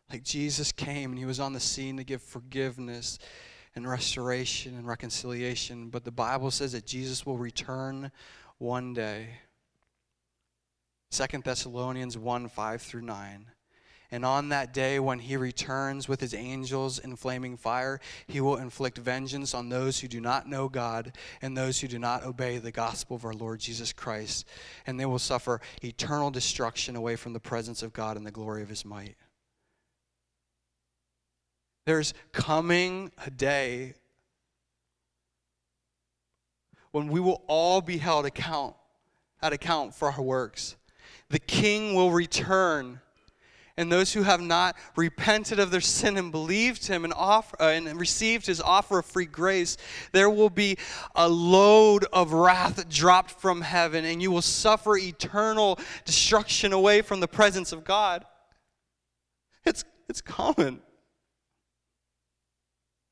Like 0.09 0.23
Jesus 0.23 0.71
came 0.71 1.11
and 1.11 1.19
he 1.19 1.25
was 1.25 1.39
on 1.39 1.53
the 1.53 1.59
scene 1.59 1.97
to 1.97 2.03
give 2.03 2.21
forgiveness 2.21 3.19
and 3.75 3.87
restoration 3.87 4.75
and 4.75 4.85
reconciliation, 4.85 5.89
but 5.89 6.03
the 6.03 6.11
Bible 6.11 6.51
says 6.51 6.73
that 6.73 6.85
Jesus 6.85 7.25
will 7.25 7.37
return 7.37 8.11
one 8.57 8.93
day. 8.93 9.29
Second 11.11 11.43
Thessalonians 11.43 12.17
1 12.17 12.47
5 12.47 12.81
through 12.81 13.01
9. 13.01 13.45
And 14.13 14.25
on 14.25 14.49
that 14.49 14.73
day, 14.73 14.99
when 14.99 15.19
he 15.19 15.37
returns 15.37 16.07
with 16.07 16.19
his 16.19 16.33
angels 16.33 16.99
in 16.99 17.15
flaming 17.15 17.55
fire, 17.55 17.99
he 18.27 18.41
will 18.41 18.57
inflict 18.57 18.97
vengeance 18.97 19.53
on 19.53 19.69
those 19.69 19.99
who 19.99 20.07
do 20.07 20.19
not 20.19 20.49
know 20.49 20.67
God 20.67 21.15
and 21.41 21.55
those 21.55 21.79
who 21.79 21.87
do 21.87 21.99
not 21.99 22.23
obey 22.23 22.57
the 22.57 22.71
gospel 22.71 23.15
of 23.15 23.23
our 23.23 23.33
Lord 23.33 23.59
Jesus 23.59 23.93
Christ. 23.93 24.47
And 24.85 24.99
they 24.99 25.05
will 25.05 25.19
suffer 25.19 25.61
eternal 25.81 26.31
destruction 26.31 26.95
away 26.95 27.15
from 27.15 27.31
the 27.33 27.39
presence 27.39 27.83
of 27.83 27.93
God 27.93 28.17
and 28.17 28.25
the 28.25 28.31
glory 28.31 28.61
of 28.63 28.69
his 28.69 28.83
might. 28.83 29.15
There's 31.85 32.13
coming 32.31 33.11
a 33.25 33.31
day 33.31 33.95
when 36.91 37.07
we 37.07 37.19
will 37.19 37.43
all 37.47 37.81
be 37.81 37.97
held 37.97 38.25
account 38.25 38.75
at 39.41 39.53
account 39.53 39.95
for 39.95 40.11
our 40.11 40.21
works 40.21 40.75
the 41.31 41.39
king 41.39 41.95
will 41.95 42.11
return. 42.11 42.99
And 43.77 43.91
those 43.91 44.13
who 44.13 44.23
have 44.23 44.41
not 44.41 44.75
repented 44.95 45.57
of 45.57 45.71
their 45.71 45.81
sin 45.81 46.17
and 46.17 46.31
believed 46.31 46.87
him 46.87 47.03
and, 47.03 47.13
offer, 47.13 47.55
uh, 47.59 47.69
and 47.69 47.99
received 47.99 48.45
his 48.45 48.61
offer 48.61 48.99
of 48.99 49.05
free 49.05 49.25
grace, 49.25 49.77
there 50.11 50.29
will 50.29 50.49
be 50.49 50.77
a 51.15 51.27
load 51.27 52.05
of 52.11 52.33
wrath 52.33 52.87
dropped 52.89 53.31
from 53.31 53.61
heaven, 53.61 54.03
and 54.05 54.21
you 54.21 54.29
will 54.29 54.41
suffer 54.41 54.97
eternal 54.97 55.79
destruction 56.05 56.73
away 56.73 57.01
from 57.01 57.21
the 57.21 57.27
presence 57.27 57.71
of 57.71 57.83
God. 57.83 58.25
It's, 59.65 59.85
it's 60.09 60.21
common. 60.21 60.81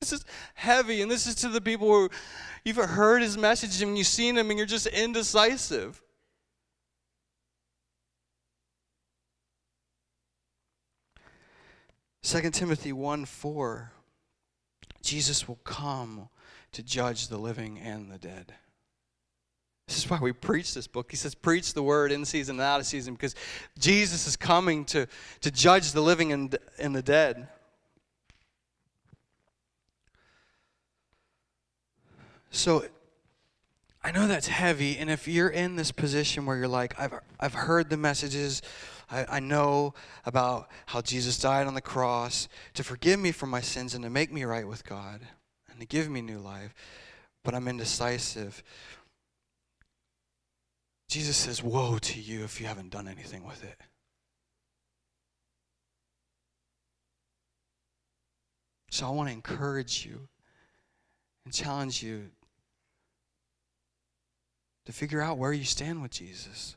This 0.02 0.14
is 0.14 0.26
heavy, 0.54 1.02
and 1.02 1.10
this 1.10 1.26
is 1.26 1.36
to 1.36 1.50
the 1.50 1.62
people 1.62 1.88
who 1.88 2.10
you've 2.64 2.78
heard 2.78 3.22
his 3.22 3.38
message 3.38 3.82
and 3.82 3.98
you've 3.98 4.08
seen 4.08 4.38
him 4.38 4.50
and 4.50 4.58
you're 4.58 4.68
just 4.68 4.88
indecisive. 4.88 6.02
2 12.30 12.52
Timothy 12.52 12.94
1 12.94 13.26
4, 13.26 13.92
Jesus 15.02 15.48
will 15.48 15.60
come 15.64 16.30
to 16.72 16.84
judge 16.84 17.28
the 17.28 17.40
living 17.40 17.80
and 17.80 18.12
the 18.12 18.20
dead. 18.20 18.54
This 19.88 19.98
is 19.98 20.08
why 20.08 20.20
we 20.22 20.32
preach 20.32 20.76
this 20.76 20.86
book. 20.86 21.10
He 21.10 21.18
says, 21.18 21.34
Preach 21.34 21.74
the 21.74 21.82
word 21.82 22.12
in 22.12 22.24
season 22.26 22.58
and 22.58 22.62
out 22.62 22.82
of 22.82 22.86
season 22.86 23.16
because 23.16 23.34
Jesus 23.80 24.28
is 24.28 24.36
coming 24.36 24.86
to, 24.86 25.08
to 25.42 25.50
judge 25.50 25.92
the 25.92 26.02
living 26.02 26.32
and, 26.32 26.56
and 26.78 26.96
the 26.96 27.02
dead. 27.02 27.48
So 32.52 32.86
I 34.04 34.12
know 34.12 34.28
that's 34.28 34.48
heavy, 34.48 34.98
and 35.00 35.10
if 35.10 35.28
you're 35.28 35.50
in 35.50 35.78
this 35.78 35.92
position 35.92 36.46
where 36.46 36.58
you're 36.58 36.68
like, 36.68 36.94
I've, 37.00 37.14
I've 37.40 37.56
heard 37.56 37.90
the 37.90 37.98
messages 37.98 38.62
I, 39.12 39.26
I 39.30 39.40
know 39.40 39.94
about 40.26 40.70
how 40.88 41.02
Jesus 41.02 41.40
died 41.40 41.68
on 41.68 41.74
the 41.74 41.82
cross 41.82 42.48
to 42.76 42.84
forgive 42.84 43.20
me 43.20 43.32
for 43.32 43.48
my 43.48 43.62
sins 43.62 43.94
and 43.94 44.04
to 44.04 44.10
make 44.10 44.32
me 44.32 44.44
right 44.44 44.68
with 44.68 44.86
God 44.86 45.22
and 45.70 45.80
to 45.80 45.86
give 45.86 46.10
me 46.10 46.22
new 46.22 46.40
life, 46.40 46.74
but 47.44 47.56
I'm 47.56 47.68
indecisive. 47.68 48.64
Jesus 51.08 51.38
says, 51.38 51.64
Woe 51.64 51.98
to 51.98 52.20
you 52.20 52.44
if 52.44 52.62
you 52.62 52.68
haven't 52.68 52.92
done 52.92 53.08
anything 53.08 53.44
with 53.44 53.64
it. 53.64 53.82
So 58.92 59.08
I 59.08 59.12
want 59.12 59.30
to 59.30 59.34
encourage 59.34 60.06
you 60.06 60.28
and 61.46 61.54
challenge 61.54 62.04
you 62.04 62.30
to 64.86 64.92
figure 64.92 65.22
out 65.22 65.38
where 65.38 65.54
you 65.54 65.64
stand 65.64 66.02
with 66.02 66.12
Jesus. 66.12 66.76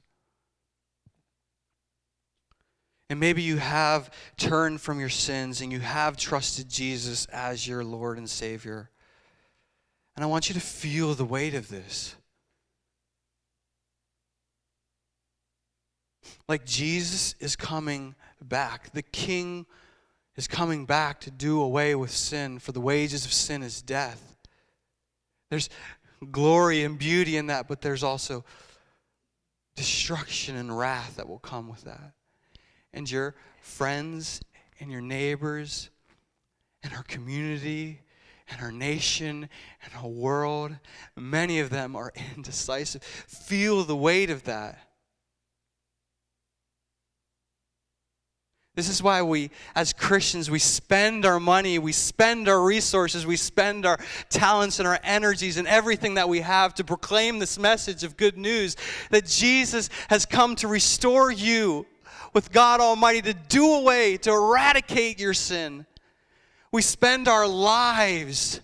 And 3.13 3.21
maybe 3.21 3.43
you 3.43 3.59
have 3.59 4.11
turned 4.39 4.81
from 4.81 4.99
your 4.99 5.11
sins 5.11 5.61
and 5.61 5.71
you 5.71 5.81
have 5.81 6.17
trusted 6.17 6.71
Jesus 6.71 7.27
as 7.27 7.69
your 7.69 7.85
Lord 7.85 8.17
and 8.17 8.27
Savior. 8.27 8.89
And 10.17 10.25
I 10.25 10.29
want 10.29 10.49
you 10.49 10.55
to 10.55 10.61
feel 10.63 11.13
the 11.13 11.27
weight 11.27 11.53
of 11.53 11.69
this. 11.69 12.17
Like 16.49 16.65
Jesus 16.65 17.35
is 17.39 17.55
coming 17.55 18.15
back. 18.41 18.95
The 18.95 19.03
King 19.03 19.67
is 20.35 20.49
coming 20.49 20.87
back 20.87 21.21
to 21.21 21.31
do 21.31 21.61
away 21.61 21.95
with 21.95 22.13
sin, 22.13 22.61
for 22.61 22.73
the 22.73 22.81
wages 22.81 23.27
of 23.27 23.33
sin 23.35 23.63
is 23.63 23.83
death. 23.83 24.39
There's 25.51 25.69
glory 26.31 26.83
and 26.83 26.99
beauty 26.99 27.37
in 27.37 27.49
that, 27.49 27.69
but 27.69 27.83
there's 27.83 28.03
also 28.03 28.43
destruction 29.77 30.57
and 30.57 30.79
wrath 30.79 31.17
that 31.17 31.29
will 31.29 31.41
come 31.41 31.69
with 31.69 31.83
that 31.83 32.15
and 32.93 33.11
your 33.11 33.35
friends 33.61 34.41
and 34.81 34.91
your 34.91 35.01
neighbors 35.01 35.91
and 36.83 36.93
our 36.93 37.03
community 37.05 38.01
and 38.51 38.61
our 38.61 38.73
nation 38.73 39.49
and 39.85 39.95
our 39.97 40.09
world. 40.09 40.77
Many 41.17 41.61
of 41.61 41.71
them 41.71 41.97
are 41.97 42.13
indecisive. 42.37 43.03
Feel 43.03 43.85
the 43.85 43.97
weight 43.97 44.31
of 44.31 44.45
that. 44.45 44.79
This 48.75 48.89
is 48.89 49.03
why 49.03 49.21
we, 49.21 49.51
as 49.75 49.93
Christians, 49.93 50.51
we 50.51 50.59
spend 50.59 51.27
our 51.27 51.39
money, 51.39 51.79
we 51.79 51.93
spend 51.93 52.49
our 52.49 52.63
resources, 52.63 53.27
we 53.27 53.37
spend 53.37 53.85
our 53.85 53.99
talents 54.31 54.79
and 54.79 54.89
our 54.89 54.99
energies 55.05 55.59
and 55.59 55.69
everything 55.69 56.15
that 56.15 56.31
we 56.31 56.41
have 56.41 56.75
to 56.77 56.85
proclaim 56.85 57.39
this 57.39 57.59
message 57.59 58.03
of 58.03 58.17
good 58.17 58.39
news 58.39 58.77
that 59.11 59.27
Jesus 59.27 59.91
has 60.09 60.25
come 60.25 60.57
to 60.57 60.69
restore 60.69 61.31
you 61.31 61.87
with 62.33 62.53
God 62.53 62.81
Almighty 62.81 63.23
to 63.23 63.35
do 63.35 63.75
away, 63.75 64.17
to 64.19 64.33
eradicate 64.33 65.21
your 65.21 65.35
sin. 65.35 65.87
We 66.71 66.83
spend 66.83 67.29
our 67.29 67.47
lives 67.47 68.61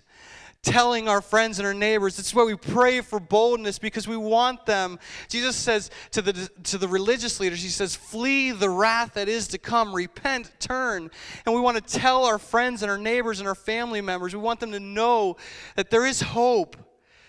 telling 0.61 1.07
our 1.07 1.21
friends 1.21 1.59
and 1.59 1.65
our 1.67 1.73
neighbors. 1.73 2.19
It's 2.19 2.33
why 2.33 2.43
we 2.43 2.55
pray 2.55 3.01
for 3.01 3.19
boldness 3.19 3.79
because 3.79 4.07
we 4.07 4.17
want 4.17 4.65
them. 4.65 4.99
Jesus 5.27 5.55
says 5.55 5.89
to 6.11 6.21
the, 6.21 6.33
to 6.63 6.77
the 6.77 6.87
religious 6.87 7.39
leaders, 7.39 7.61
He 7.61 7.69
says, 7.69 7.95
Flee 7.95 8.51
the 8.51 8.69
wrath 8.69 9.13
that 9.13 9.29
is 9.29 9.47
to 9.49 9.57
come, 9.57 9.93
repent, 9.93 10.51
turn. 10.59 11.09
And 11.45 11.55
we 11.55 11.61
want 11.61 11.77
to 11.77 11.99
tell 11.99 12.25
our 12.25 12.37
friends 12.37 12.81
and 12.81 12.91
our 12.91 12.97
neighbors 12.97 13.39
and 13.39 13.47
our 13.47 13.55
family 13.55 14.01
members, 14.01 14.35
we 14.35 14.41
want 14.41 14.59
them 14.59 14.71
to 14.71 14.79
know 14.79 15.37
that 15.75 15.89
there 15.89 16.05
is 16.05 16.21
hope, 16.21 16.75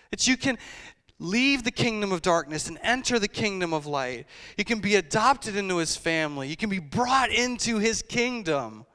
that 0.09 0.27
you 0.27 0.35
can 0.35 0.57
leave 1.21 1.63
the 1.63 1.71
kingdom 1.71 2.11
of 2.11 2.23
darkness 2.23 2.67
and 2.67 2.79
enter 2.81 3.19
the 3.19 3.27
kingdom 3.27 3.73
of 3.73 3.85
light. 3.85 4.25
You 4.57 4.65
can 4.65 4.79
be 4.79 4.95
adopted 4.95 5.55
into 5.55 5.77
his 5.77 5.95
family, 5.95 6.47
you 6.47 6.57
can 6.57 6.69
be 6.69 6.79
brought 6.79 7.29
into 7.29 7.77
his 7.77 8.01
kingdom. 8.01 8.85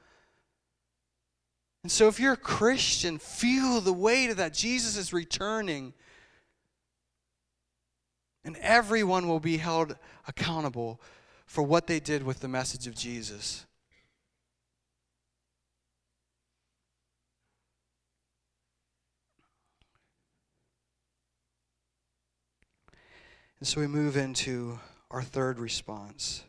And 1.85 1.93
so, 1.93 2.09
if 2.09 2.19
you're 2.19 2.33
a 2.33 2.37
Christian, 2.37 3.19
feel 3.19 3.81
the 3.81 3.93
weight 3.93 4.31
of 4.31 4.39
that. 4.39 4.53
Jesus 4.53 4.97
is 4.97 5.13
returning. 5.13 5.95
And 8.45 8.57
everyone 8.57 9.29
will 9.29 9.39
be 9.39 9.57
held 9.57 9.97
accountable 10.27 11.01
for 11.47 11.63
what 11.63 11.87
they 11.87 12.01
did 12.01 12.25
with 12.25 12.41
the 12.41 12.49
message 12.49 12.89
of 12.89 12.97
Jesus. 12.97 13.67
So 23.67 23.81
we 23.81 23.89
move 23.89 24.17
into 24.17 24.79
our 25.11 25.23
third 25.23 25.59
response 25.59 26.45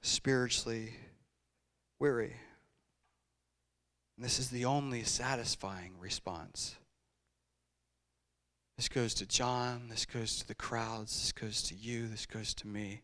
spiritually 0.00 0.94
weary. 1.98 2.34
And 4.16 4.24
this 4.24 4.38
is 4.38 4.48
the 4.48 4.64
only 4.64 5.02
satisfying 5.02 5.92
response. 6.00 6.76
This 8.78 8.88
goes 8.88 9.12
to 9.16 9.26
John, 9.26 9.88
this 9.90 10.06
goes 10.06 10.38
to 10.38 10.48
the 10.48 10.54
crowds, 10.54 11.20
this 11.20 11.32
goes 11.32 11.62
to 11.64 11.74
you, 11.74 12.08
this 12.08 12.24
goes 12.24 12.54
to 12.54 12.66
me. 12.66 13.02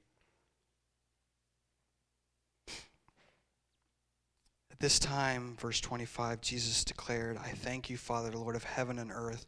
At 4.70 4.78
this 4.78 4.98
time, 4.98 5.58
verse 5.60 5.82
25, 5.82 6.40
Jesus 6.40 6.84
declared, 6.84 7.36
I 7.36 7.50
thank 7.50 7.90
you, 7.90 7.98
Father, 7.98 8.30
the 8.30 8.38
Lord 8.38 8.56
of 8.56 8.64
heaven 8.64 8.98
and 8.98 9.12
earth 9.12 9.46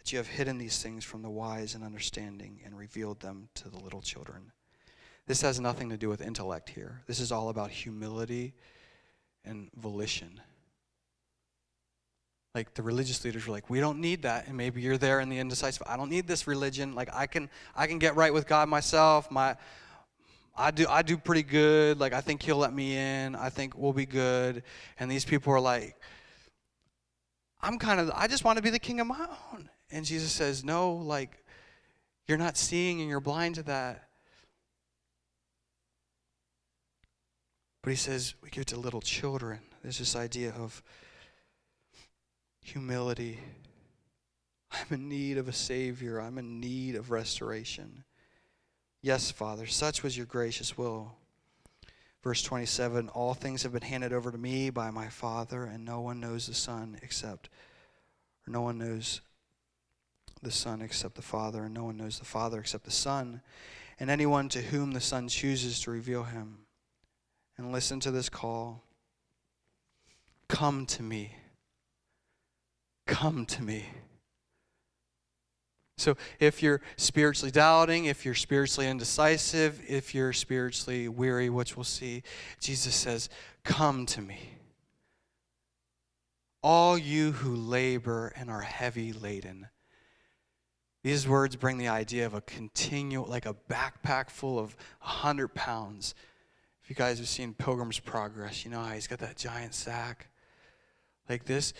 that 0.00 0.12
you 0.12 0.18
have 0.18 0.26
hidden 0.26 0.56
these 0.56 0.82
things 0.82 1.04
from 1.04 1.20
the 1.20 1.28
wise 1.28 1.74
and 1.74 1.84
understanding 1.84 2.60
and 2.64 2.76
revealed 2.76 3.20
them 3.20 3.50
to 3.54 3.68
the 3.68 3.78
little 3.78 4.00
children. 4.00 4.52
This 5.26 5.42
has 5.42 5.60
nothing 5.60 5.90
to 5.90 5.98
do 5.98 6.08
with 6.08 6.22
intellect 6.22 6.70
here. 6.70 7.02
This 7.06 7.20
is 7.20 7.30
all 7.30 7.50
about 7.50 7.70
humility 7.70 8.54
and 9.44 9.70
volition. 9.76 10.40
Like 12.54 12.74
the 12.74 12.82
religious 12.82 13.24
leaders 13.24 13.46
were 13.46 13.52
like, 13.52 13.70
we 13.70 13.78
don't 13.78 14.00
need 14.00 14.22
that. 14.22 14.48
And 14.48 14.56
maybe 14.56 14.80
you're 14.80 14.98
there 14.98 15.20
in 15.20 15.28
the 15.28 15.38
indecisive. 15.38 15.82
I 15.86 15.96
don't 15.96 16.10
need 16.10 16.26
this 16.26 16.46
religion. 16.46 16.94
Like 16.94 17.10
I 17.14 17.26
can 17.26 17.48
I 17.76 17.86
can 17.86 17.98
get 17.98 18.16
right 18.16 18.32
with 18.32 18.48
God 18.48 18.68
myself. 18.68 19.30
My 19.30 19.56
I 20.56 20.70
do 20.72 20.86
I 20.88 21.02
do 21.02 21.16
pretty 21.16 21.44
good. 21.44 22.00
Like 22.00 22.12
I 22.12 22.20
think 22.20 22.42
he'll 22.42 22.56
let 22.56 22.72
me 22.72 22.96
in. 22.96 23.36
I 23.36 23.50
think 23.50 23.76
we'll 23.76 23.92
be 23.92 24.06
good. 24.06 24.64
And 24.98 25.10
these 25.10 25.24
people 25.24 25.52
are 25.52 25.60
like, 25.60 25.96
I'm 27.60 27.78
kind 27.78 28.00
of 28.00 28.10
I 28.16 28.26
just 28.26 28.42
want 28.42 28.56
to 28.56 28.62
be 28.62 28.70
the 28.70 28.80
king 28.80 28.98
of 28.98 29.06
my 29.06 29.28
own. 29.52 29.68
And 29.90 30.04
Jesus 30.04 30.32
says, 30.32 30.64
No, 30.64 30.92
like, 30.92 31.44
you're 32.26 32.38
not 32.38 32.56
seeing 32.56 33.00
and 33.00 33.10
you're 33.10 33.20
blind 33.20 33.56
to 33.56 33.62
that. 33.64 34.08
But 37.82 37.90
he 37.90 37.96
says, 37.96 38.34
we 38.42 38.50
give 38.50 38.66
to 38.66 38.78
little 38.78 39.00
children. 39.00 39.60
There's 39.82 39.98
this 39.98 40.14
idea 40.14 40.52
of 40.56 40.82
humility. 42.62 43.40
I'm 44.70 44.86
in 44.90 45.08
need 45.08 45.38
of 45.38 45.48
a 45.48 45.52
Savior, 45.52 46.20
I'm 46.20 46.38
in 46.38 46.60
need 46.60 46.94
of 46.94 47.10
restoration. 47.10 48.04
Yes, 49.02 49.30
Father, 49.30 49.66
such 49.66 50.02
was 50.02 50.16
your 50.16 50.26
gracious 50.26 50.76
will. 50.76 51.16
Verse 52.22 52.42
27 52.42 53.08
All 53.08 53.34
things 53.34 53.62
have 53.62 53.72
been 53.72 53.82
handed 53.82 54.12
over 54.12 54.30
to 54.30 54.38
me 54.38 54.68
by 54.70 54.90
my 54.90 55.08
Father, 55.08 55.64
and 55.64 55.84
no 55.84 56.00
one 56.00 56.20
knows 56.20 56.46
the 56.46 56.54
Son 56.54 56.98
except, 57.02 57.48
no 58.46 58.60
one 58.60 58.78
knows 58.78 59.22
the 60.42 60.50
Son 60.50 60.80
except 60.82 61.14
the 61.14 61.22
Father, 61.22 61.64
and 61.64 61.74
no 61.74 61.84
one 61.84 61.96
knows 61.96 62.18
the 62.18 62.24
Father 62.24 62.60
except 62.60 62.84
the 62.84 62.90
Son, 62.90 63.42
and 63.98 64.10
anyone 64.10 64.48
to 64.48 64.62
whom 64.62 64.92
the 64.92 65.00
Son 65.00 65.28
chooses 65.28 65.80
to 65.80 65.90
reveal 65.90 66.24
him. 66.24 66.60
And 67.56 67.72
listen 67.72 68.00
to 68.00 68.10
this 68.10 68.28
call 68.28 68.84
Come 70.48 70.86
to 70.86 71.02
me. 71.02 71.36
Come 73.06 73.46
to 73.46 73.62
me. 73.62 73.86
So, 75.96 76.16
if 76.38 76.62
you're 76.62 76.80
spiritually 76.96 77.50
doubting, 77.50 78.06
if 78.06 78.24
you're 78.24 78.34
spiritually 78.34 78.88
indecisive, 78.88 79.82
if 79.86 80.14
you're 80.14 80.32
spiritually 80.32 81.08
weary, 81.08 81.50
which 81.50 81.76
we'll 81.76 81.84
see, 81.84 82.22
Jesus 82.58 82.94
says, 82.94 83.28
Come 83.62 84.06
to 84.06 84.22
me. 84.22 84.56
All 86.62 86.96
you 86.96 87.32
who 87.32 87.54
labor 87.54 88.32
and 88.34 88.50
are 88.50 88.62
heavy 88.62 89.12
laden 89.12 89.68
these 91.02 91.26
words 91.26 91.56
bring 91.56 91.78
the 91.78 91.88
idea 91.88 92.26
of 92.26 92.34
a 92.34 92.40
continual, 92.42 93.26
like 93.26 93.46
a 93.46 93.56
backpack 93.68 94.30
full 94.30 94.58
of 94.58 94.76
100 95.00 95.54
pounds. 95.54 96.14
If 96.82 96.90
you 96.90 96.96
guys 96.96 97.18
have 97.18 97.28
seen 97.28 97.54
Pilgrim's 97.54 97.98
Progress, 97.98 98.64
you 98.64 98.70
know 98.70 98.82
how 98.82 98.92
he's 98.92 99.06
got 99.06 99.20
that 99.20 99.36
giant 99.36 99.74
sack. 99.74 100.28
Like 101.28 101.44
this, 101.44 101.72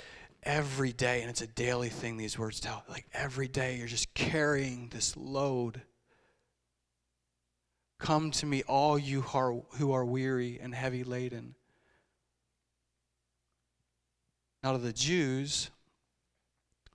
every 0.42 0.92
day, 0.92 1.20
and 1.20 1.28
it's 1.28 1.42
a 1.42 1.46
daily 1.46 1.88
thing 1.88 2.16
these 2.16 2.38
words 2.38 2.60
tell. 2.60 2.84
Like 2.88 3.06
every 3.12 3.48
day, 3.48 3.76
you're 3.76 3.86
just 3.88 4.14
carrying 4.14 4.88
this 4.88 5.16
load. 5.16 5.82
Come 7.98 8.30
to 8.30 8.46
me, 8.46 8.62
all 8.62 8.98
you 8.98 9.20
who 9.20 9.92
are 9.92 10.04
weary 10.04 10.58
and 10.62 10.74
heavy 10.74 11.04
laden. 11.04 11.56
Now, 14.62 14.72
to 14.72 14.78
the 14.78 14.92
Jews, 14.92 15.70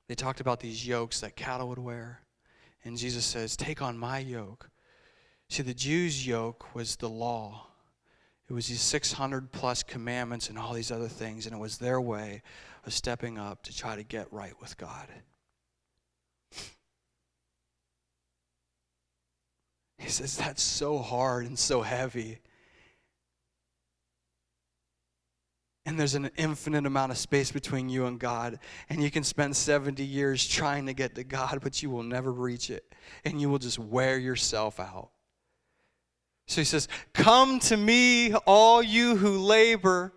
they 0.07 0.15
talked 0.15 0.39
about 0.39 0.59
these 0.59 0.87
yokes 0.87 1.19
that 1.21 1.35
cattle 1.35 1.69
would 1.69 1.79
wear. 1.79 2.21
And 2.83 2.97
Jesus 2.97 3.25
says, 3.25 3.57
Take 3.57 3.81
on 3.81 3.97
my 3.97 4.19
yoke. 4.19 4.69
See, 5.49 5.63
the 5.63 5.73
Jews' 5.73 6.25
yoke 6.25 6.75
was 6.75 6.95
the 6.95 7.09
law. 7.09 7.67
It 8.47 8.53
was 8.53 8.67
these 8.67 8.81
600 8.81 9.51
plus 9.51 9.81
commandments 9.81 10.49
and 10.49 10.59
all 10.59 10.73
these 10.73 10.91
other 10.91 11.07
things, 11.07 11.47
and 11.47 11.55
it 11.55 11.59
was 11.59 11.79
their 11.79 11.99
way 11.99 12.43
of 12.85 12.93
stepping 12.93 13.39
up 13.39 13.63
to 13.63 13.75
try 13.75 13.95
to 13.95 14.03
get 14.03 14.31
right 14.31 14.53
with 14.61 14.77
God. 14.77 15.07
He 19.97 20.11
says, 20.11 20.37
That's 20.37 20.61
so 20.61 20.99
hard 20.99 21.45
and 21.45 21.57
so 21.57 21.81
heavy. 21.81 22.39
And 25.85 25.99
there's 25.99 26.15
an 26.15 26.31
infinite 26.35 26.85
amount 26.85 27.11
of 27.11 27.17
space 27.17 27.51
between 27.51 27.89
you 27.89 28.07
and 28.07 28.19
God. 28.19 28.59
And 28.89 29.03
you 29.03 29.11
can 29.11 29.23
spend 29.23 29.55
70 29.55 30.03
years 30.03 30.47
trying 30.47 30.87
to 30.87 30.93
get 30.93 31.13
to 31.15 31.23
God, 31.23 31.59
but 31.61 31.83
you 31.83 31.91
will 31.91 32.03
never 32.03 32.31
reach 32.31 32.71
it. 32.71 32.91
And 33.23 33.39
you 33.39 33.49
will 33.49 33.59
just 33.59 33.77
wear 33.77 34.17
yourself 34.17 34.79
out. 34.79 35.09
So 36.47 36.61
he 36.61 36.65
says, 36.65 36.87
Come 37.13 37.59
to 37.61 37.77
me, 37.77 38.33
all 38.33 38.81
you 38.81 39.15
who 39.15 39.37
labor, 39.37 40.11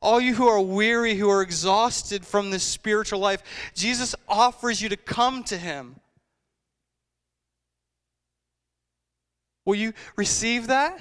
all 0.00 0.20
you 0.20 0.34
who 0.34 0.46
are 0.48 0.60
weary, 0.60 1.14
who 1.14 1.28
are 1.28 1.42
exhausted 1.42 2.24
from 2.24 2.50
this 2.50 2.62
spiritual 2.62 3.18
life. 3.18 3.42
Jesus 3.74 4.14
offers 4.26 4.80
you 4.80 4.88
to 4.88 4.96
come 4.96 5.44
to 5.44 5.56
him. 5.56 5.96
Will 9.64 9.74
you 9.74 9.92
receive 10.16 10.68
that? 10.68 10.98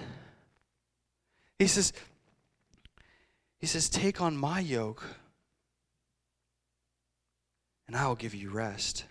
He 1.58 1.68
says, 1.68 1.94
he 3.60 3.68
says, 3.68 3.90
Take 3.90 4.22
on 4.22 4.38
my 4.38 4.60
yoke, 4.60 5.04
and 7.88 7.96
I 7.96 8.08
will 8.08 8.16
give 8.16 8.36
you 8.36 8.50
rest. 8.50 9.06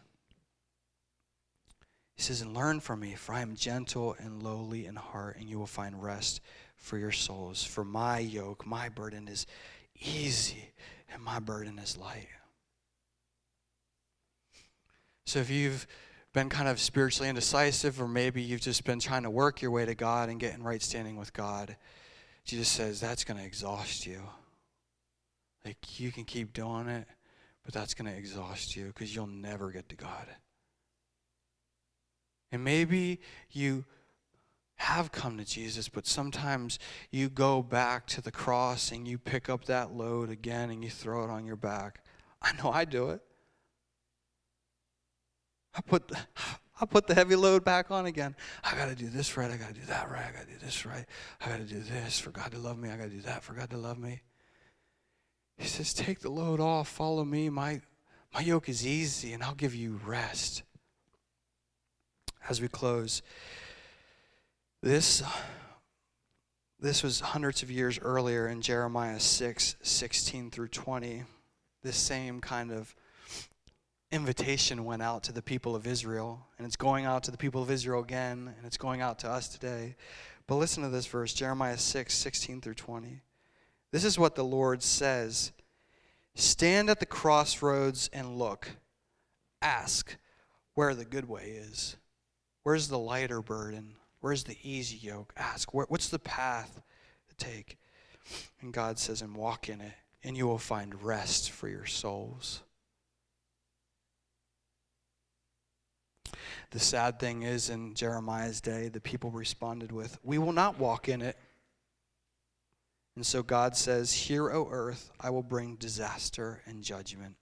He 2.15 2.23
says, 2.23 2.41
And 2.41 2.55
learn 2.55 2.81
from 2.81 3.01
me, 3.01 3.15
for 3.15 3.35
I 3.35 3.43
am 3.43 3.57
gentle 3.57 4.17
and 4.19 4.43
lowly 4.43 4.87
in 4.87 4.97
heart, 4.97 5.37
and 5.39 5.49
you 5.49 5.59
will 5.59 5.67
find 5.67 6.03
rest 6.03 6.41
for 6.77 6.97
your 6.97 7.13
souls. 7.13 7.65
For 7.65 7.85
my 7.85 8.19
yoke, 8.19 8.67
my 8.67 8.89
burden 8.89 9.29
is 9.29 9.47
easy, 10.01 10.73
and 11.13 11.23
my 11.23 11.39
burden 11.41 11.79
is 11.79 11.97
light. 11.97 12.29
So 15.27 15.41
if 15.41 15.51
you've 15.51 15.87
been 16.33 16.49
kind 16.49 16.69
of 16.69 16.79
spiritually 16.79 17.29
indecisive, 17.29 18.01
or 18.01 18.07
maybe 18.07 18.43
you've 18.43 18.61
just 18.61 18.85
been 18.85 19.01
trying 19.01 19.25
to 19.25 19.31
work 19.31 19.61
your 19.61 19.73
way 19.73 19.85
to 19.85 19.95
God 19.95 20.29
and 20.29 20.39
get 20.39 20.55
in 20.55 20.63
right 20.63 20.81
standing 20.81 21.17
with 21.17 21.33
God, 21.33 21.77
Jesus 22.47 22.69
says 22.69 23.01
that's 23.01 23.25
going 23.25 23.39
to 23.39 23.45
exhaust 23.45 24.07
you. 24.07 24.23
Like 25.65 26.01
you 26.01 26.13
can 26.13 26.25
keep 26.25 26.53
doing 26.53 26.89
it, 26.89 27.07
but 27.65 27.75
that's 27.75 27.93
going 27.93 28.11
to 28.11 28.17
exhaust 28.17 28.77
you 28.77 28.87
because 28.87 29.15
you'll 29.15 29.27
never 29.27 29.73
get 29.73 29.89
to 29.89 29.97
God. 29.97 30.29
And 32.53 32.63
maybe 32.63 33.21
you 33.51 33.85
have 34.77 35.11
come 35.11 35.37
to 35.39 35.45
Jesus, 35.45 35.89
but 35.89 36.07
sometimes 36.07 36.79
you 37.11 37.29
go 37.29 37.63
back 37.63 38.07
to 38.07 38.21
the 38.21 38.31
cross 38.31 38.93
and 38.93 39.09
you 39.09 39.19
pick 39.19 39.49
up 39.49 39.65
that 39.65 39.93
load 39.93 40.31
again 40.31 40.71
and 40.71 40.85
you 40.85 40.91
throw 40.91 41.25
it 41.25 41.31
on 41.31 41.45
your 41.45 41.57
back. 41.57 42.05
I 42.41 42.53
know 42.63 42.71
I 42.71 42.85
do 42.85 43.11
it. 43.11 43.21
I 45.75 45.81
put 45.81 46.13
I 46.81 46.87
put 46.87 47.07
the 47.07 47.15
heavy 47.15 47.37
load 47.37 47.65
back 47.65 47.91
on 47.91 48.07
again. 48.07 48.37
I 48.63 48.75
got 48.75 48.89
to 48.89 48.95
do 48.95 49.09
this 49.09 49.37
right. 49.37 49.51
I 49.51 49.57
got 49.57 49.69
to 49.69 49.75
do 49.75 49.87
that 49.87 50.11
right. 50.11 50.25
I 50.29 50.33
got 50.33 50.47
to 50.47 50.53
do 50.53 50.59
this 50.59 50.85
right. 50.85 51.05
I 51.41 51.49
got 51.49 51.59
to 51.59 51.65
do 51.65 51.81
this 51.81 52.19
for 52.19 52.31
God 52.31 52.53
to 52.53 52.59
love 52.59 52.79
me. 52.79 52.91
I 52.91 52.97
got 52.97 53.05
to 53.05 53.11
do 53.11 53.23
that 53.23 53.43
for 53.43 53.55
God 53.55 53.71
to 53.71 53.77
love 53.77 53.99
me. 53.99 54.21
He 55.57 55.67
says, 55.67 55.95
Take 55.95 56.21
the 56.21 56.31
load 56.31 56.61
off. 56.61 56.89
Follow 56.89 57.25
me. 57.25 57.49
My, 57.49 57.81
my 58.35 58.41
yoke 58.41 58.69
is 58.69 58.87
easy, 58.87 59.33
and 59.33 59.43
I'll 59.43 59.55
give 59.55 59.75
you 59.75 60.01
rest. 60.05 60.63
As 62.49 62.61
we 62.61 62.69
close, 62.69 63.23
this 64.83 65.23
This 66.79 67.03
was 67.03 67.21
hundreds 67.21 67.63
of 67.63 67.71
years 67.71 67.99
earlier 68.03 68.47
in 68.47 68.61
Jeremiah 68.61 69.19
6 69.19 69.77
16 69.81 70.51
through 70.51 70.69
20. 70.69 71.25
This 71.83 71.97
same 71.97 72.41
kind 72.41 72.71
of 72.71 72.95
invitation 74.11 74.85
went 74.85 75.03
out 75.03 75.25
to 75.25 75.33
the 75.33 75.43
people 75.43 75.75
of 75.75 75.87
Israel, 75.87 76.47
and 76.59 76.67
it's 76.67 76.77
going 76.77 77.05
out 77.05 77.25
to 77.25 77.31
the 77.31 77.37
people 77.37 77.63
of 77.63 77.71
Israel 77.71 78.03
again, 78.03 78.55
and 78.57 78.67
it's 78.67 78.77
going 78.77 79.01
out 79.01 79.19
to 79.21 79.31
us 79.31 79.49
today. 79.49 79.97
But 80.47 80.57
listen 80.57 80.83
to 80.83 80.89
this 80.89 81.07
verse 81.07 81.35
Jeremiah 81.35 81.79
6 81.79 82.15
16 82.15 82.61
through 82.61 82.75
20. 82.75 83.21
This 83.93 84.05
is 84.05 84.19
what 84.19 84.35
the 84.35 84.45
Lord 84.45 84.83
says 84.83 85.53
Stand 86.35 86.91
at 86.91 87.01
the 87.01 87.07
crossroads 87.07 88.11
and 88.13 88.37
look. 88.37 88.69
Ask 89.63 90.17
where 90.75 90.95
the 90.95 91.05
good 91.05 91.29
way 91.29 91.59
is. 91.59 91.97
Where's 92.63 92.89
the 92.89 92.99
lighter 92.99 93.41
burden? 93.41 93.95
Where's 94.21 94.45
the 94.45 94.59
easy 94.63 94.97
yoke? 94.97 95.33
Ask, 95.37 95.73
where, 95.73 95.87
what's 95.89 96.09
the 96.09 96.19
path 96.19 96.83
to 97.29 97.37
take? 97.37 97.79
And 98.61 98.73
God 98.73 98.99
says, 98.99 99.23
and 99.23 99.35
walk 99.35 99.69
in 99.69 99.81
it, 99.81 99.93
and 100.23 100.37
you 100.37 100.47
will 100.47 100.59
find 100.59 101.03
rest 101.03 101.51
for 101.51 101.69
your 101.69 101.87
souls. 101.87 102.63
The 106.71 106.81
sad 106.81 107.19
thing 107.21 107.43
is, 107.43 107.71
in 107.71 107.95
Jeremiah's 107.95 108.61
day, 108.61 108.89
the 108.89 109.01
people 109.01 109.31
responded 109.31 109.93
with, 109.93 110.19
We 110.23 110.39
will 110.39 110.53
not 110.53 110.79
walk 110.79 111.09
in 111.09 111.23
it. 111.23 111.37
And 113.15 113.25
so 113.25 113.43
God 113.43 113.77
says, 113.77 114.13
Hear, 114.13 114.51
O 114.51 114.69
earth, 114.71 115.11
I 115.21 115.31
will 115.31 115.43
bring 115.43 115.77
disaster 115.77 116.61
and 116.67 116.83
judgment. 116.83 117.37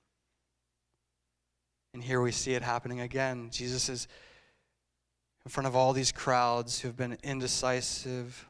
And 1.95 2.03
here 2.03 2.21
we 2.21 2.33
see 2.33 2.55
it 2.55 2.63
happening 2.63 3.01
again. 3.01 3.51
Jesus 3.51 3.89
is 3.89 4.09
in 5.45 5.51
front 5.51 5.67
of 5.67 5.77
all 5.77 5.93
these 5.93 6.11
crowds 6.11 6.81
who 6.81 6.89
have 6.89 6.97
been 6.97 7.19
indecisive, 7.23 8.49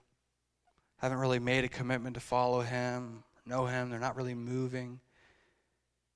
haven't 0.98 1.18
really 1.18 1.38
made 1.38 1.64
a 1.64 1.68
commitment 1.68 2.14
to 2.14 2.20
follow 2.20 2.60
him, 2.60 3.24
know 3.44 3.66
him, 3.66 3.90
they're 3.90 3.98
not 3.98 4.16
really 4.16 4.34
moving. 4.34 5.00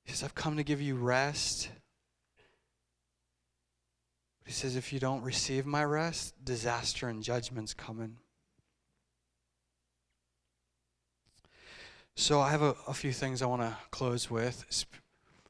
He 0.04 0.12
says, 0.12 0.22
I've 0.22 0.34
come 0.34 0.56
to 0.56 0.62
give 0.62 0.80
you 0.80 0.94
rest. 0.94 1.68
He 4.48 4.54
says, 4.54 4.76
if 4.76 4.94
you 4.94 4.98
don't 4.98 5.22
receive 5.22 5.66
my 5.66 5.84
rest, 5.84 6.42
disaster 6.42 7.06
and 7.06 7.22
judgment's 7.22 7.74
coming. 7.74 8.16
So 12.14 12.40
I 12.40 12.50
have 12.50 12.62
a, 12.62 12.74
a 12.86 12.94
few 12.94 13.12
things 13.12 13.42
I 13.42 13.46
want 13.46 13.60
to 13.60 13.76
close 13.90 14.30
with. 14.30 14.64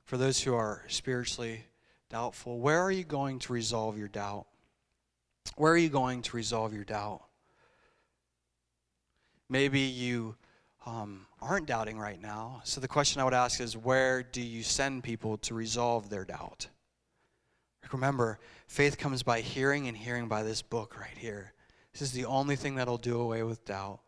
For 0.05 0.17
those 0.17 0.43
who 0.43 0.53
are 0.53 0.83
spiritually 0.89 1.63
doubtful, 2.11 2.59
where 2.59 2.83
are 2.83 2.91
you 2.91 3.05
going 3.05 3.39
to 3.39 3.53
resolve 3.53 3.97
your 3.97 4.09
doubt? 4.09 4.47
Where 5.55 5.73
are 5.73 5.79
you 5.79 5.91
going 5.91 6.23
to 6.23 6.37
resolve 6.37 6.75
your 6.75 6.83
doubt? 6.83 7.23
Maybe 9.49 9.79
you 9.79 10.35
um, 10.87 11.25
aren't 11.41 11.69
doubting 11.69 12.01
right 12.01 12.21
now. 12.21 12.63
So 12.65 12.81
the 12.81 12.89
question 12.89 13.21
I 13.21 13.25
would 13.25 13.33
ask 13.33 13.61
is 13.61 13.77
where 13.77 14.25
do 14.25 14.43
you 14.43 14.65
send 14.65 15.05
people 15.05 15.37
to 15.39 15.55
resolve 15.55 16.11
their 16.11 16.25
doubt? 16.25 16.67
Remember, 17.93 18.39
faith 18.67 18.99
comes 18.99 19.23
by 19.23 19.41
hearing, 19.41 19.89
and 19.89 19.97
hearing 19.97 20.29
by 20.29 20.43
this 20.43 20.63
book 20.63 20.99
right 20.99 21.17
here. 21.17 21.53
This 21.93 22.03
is 22.03 22.13
the 22.13 22.27
only 22.27 22.57
thing 22.57 22.77
that'll 22.77 22.99
do 22.99 23.21
away 23.21 23.43
with 23.43 23.65
doubt. 23.65 24.01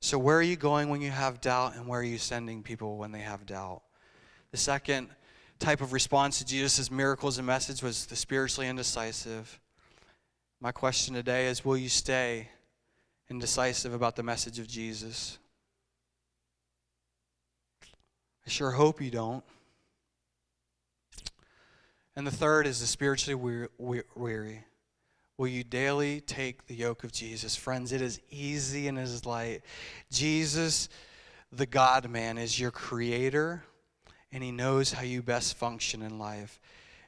So, 0.00 0.18
where 0.18 0.36
are 0.36 0.42
you 0.42 0.56
going 0.56 0.88
when 0.88 1.00
you 1.00 1.10
have 1.10 1.40
doubt, 1.40 1.76
and 1.76 1.86
where 1.86 2.00
are 2.00 2.04
you 2.04 2.18
sending 2.18 2.62
people 2.62 2.96
when 2.96 3.12
they 3.12 3.20
have 3.20 3.46
doubt? 3.46 3.82
The 4.50 4.56
second 4.56 5.08
type 5.58 5.80
of 5.80 5.92
response 5.92 6.38
to 6.38 6.44
Jesus' 6.44 6.90
miracles 6.90 7.38
and 7.38 7.46
message 7.46 7.82
was 7.82 8.06
the 8.06 8.16
spiritually 8.16 8.68
indecisive. 8.68 9.60
My 10.60 10.72
question 10.72 11.14
today 11.14 11.46
is 11.46 11.64
Will 11.64 11.76
you 11.76 11.88
stay 11.88 12.48
indecisive 13.30 13.94
about 13.94 14.16
the 14.16 14.22
message 14.22 14.58
of 14.58 14.66
Jesus? 14.66 15.38
I 18.46 18.50
sure 18.50 18.72
hope 18.72 19.00
you 19.00 19.10
don't. 19.10 19.44
And 22.14 22.26
the 22.26 22.30
third 22.30 22.66
is 22.66 22.80
the 22.80 22.86
spiritually 22.86 23.68
weary. 23.78 24.64
Will 25.38 25.48
you 25.48 25.64
daily 25.64 26.20
take 26.20 26.66
the 26.66 26.74
yoke 26.74 27.04
of 27.04 27.12
Jesus? 27.12 27.56
Friends, 27.56 27.90
it 27.90 28.02
is 28.02 28.20
easy 28.30 28.86
and 28.86 28.98
it 28.98 29.02
is 29.02 29.24
light. 29.24 29.62
Jesus, 30.10 30.88
the 31.50 31.66
God 31.66 32.08
man, 32.10 32.36
is 32.36 32.60
your 32.60 32.70
creator, 32.70 33.64
and 34.30 34.42
he 34.42 34.50
knows 34.50 34.92
how 34.92 35.02
you 35.02 35.22
best 35.22 35.56
function 35.56 36.02
in 36.02 36.18
life. 36.18 36.60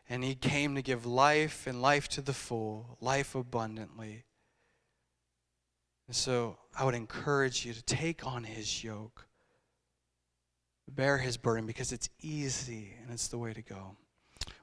And 0.09 0.25
he 0.25 0.35
came 0.35 0.75
to 0.75 0.83
give 0.83 1.07
life 1.07 1.67
and 1.67 1.81
life 1.83 2.09
to 2.09 2.23
the 2.23 2.33
full, 2.33 2.97
life 3.01 3.35
abundantly. 3.35 4.25
And 6.07 6.17
so 6.17 6.59
I 6.79 6.85
would 6.85 6.95
encourage 6.95 7.65
you 7.65 7.73
to 7.73 7.83
take 7.83 8.27
on 8.27 8.45
his 8.45 8.83
yoke, 8.83 9.27
bear 10.89 11.19
his 11.19 11.37
burden, 11.37 11.67
because 11.67 11.93
it's 11.93 12.09
easy 12.21 12.95
and 13.03 13.13
it's 13.13 13.29
the 13.29 13.39
way 13.39 13.53
to 13.53 13.63
go. 13.63 13.97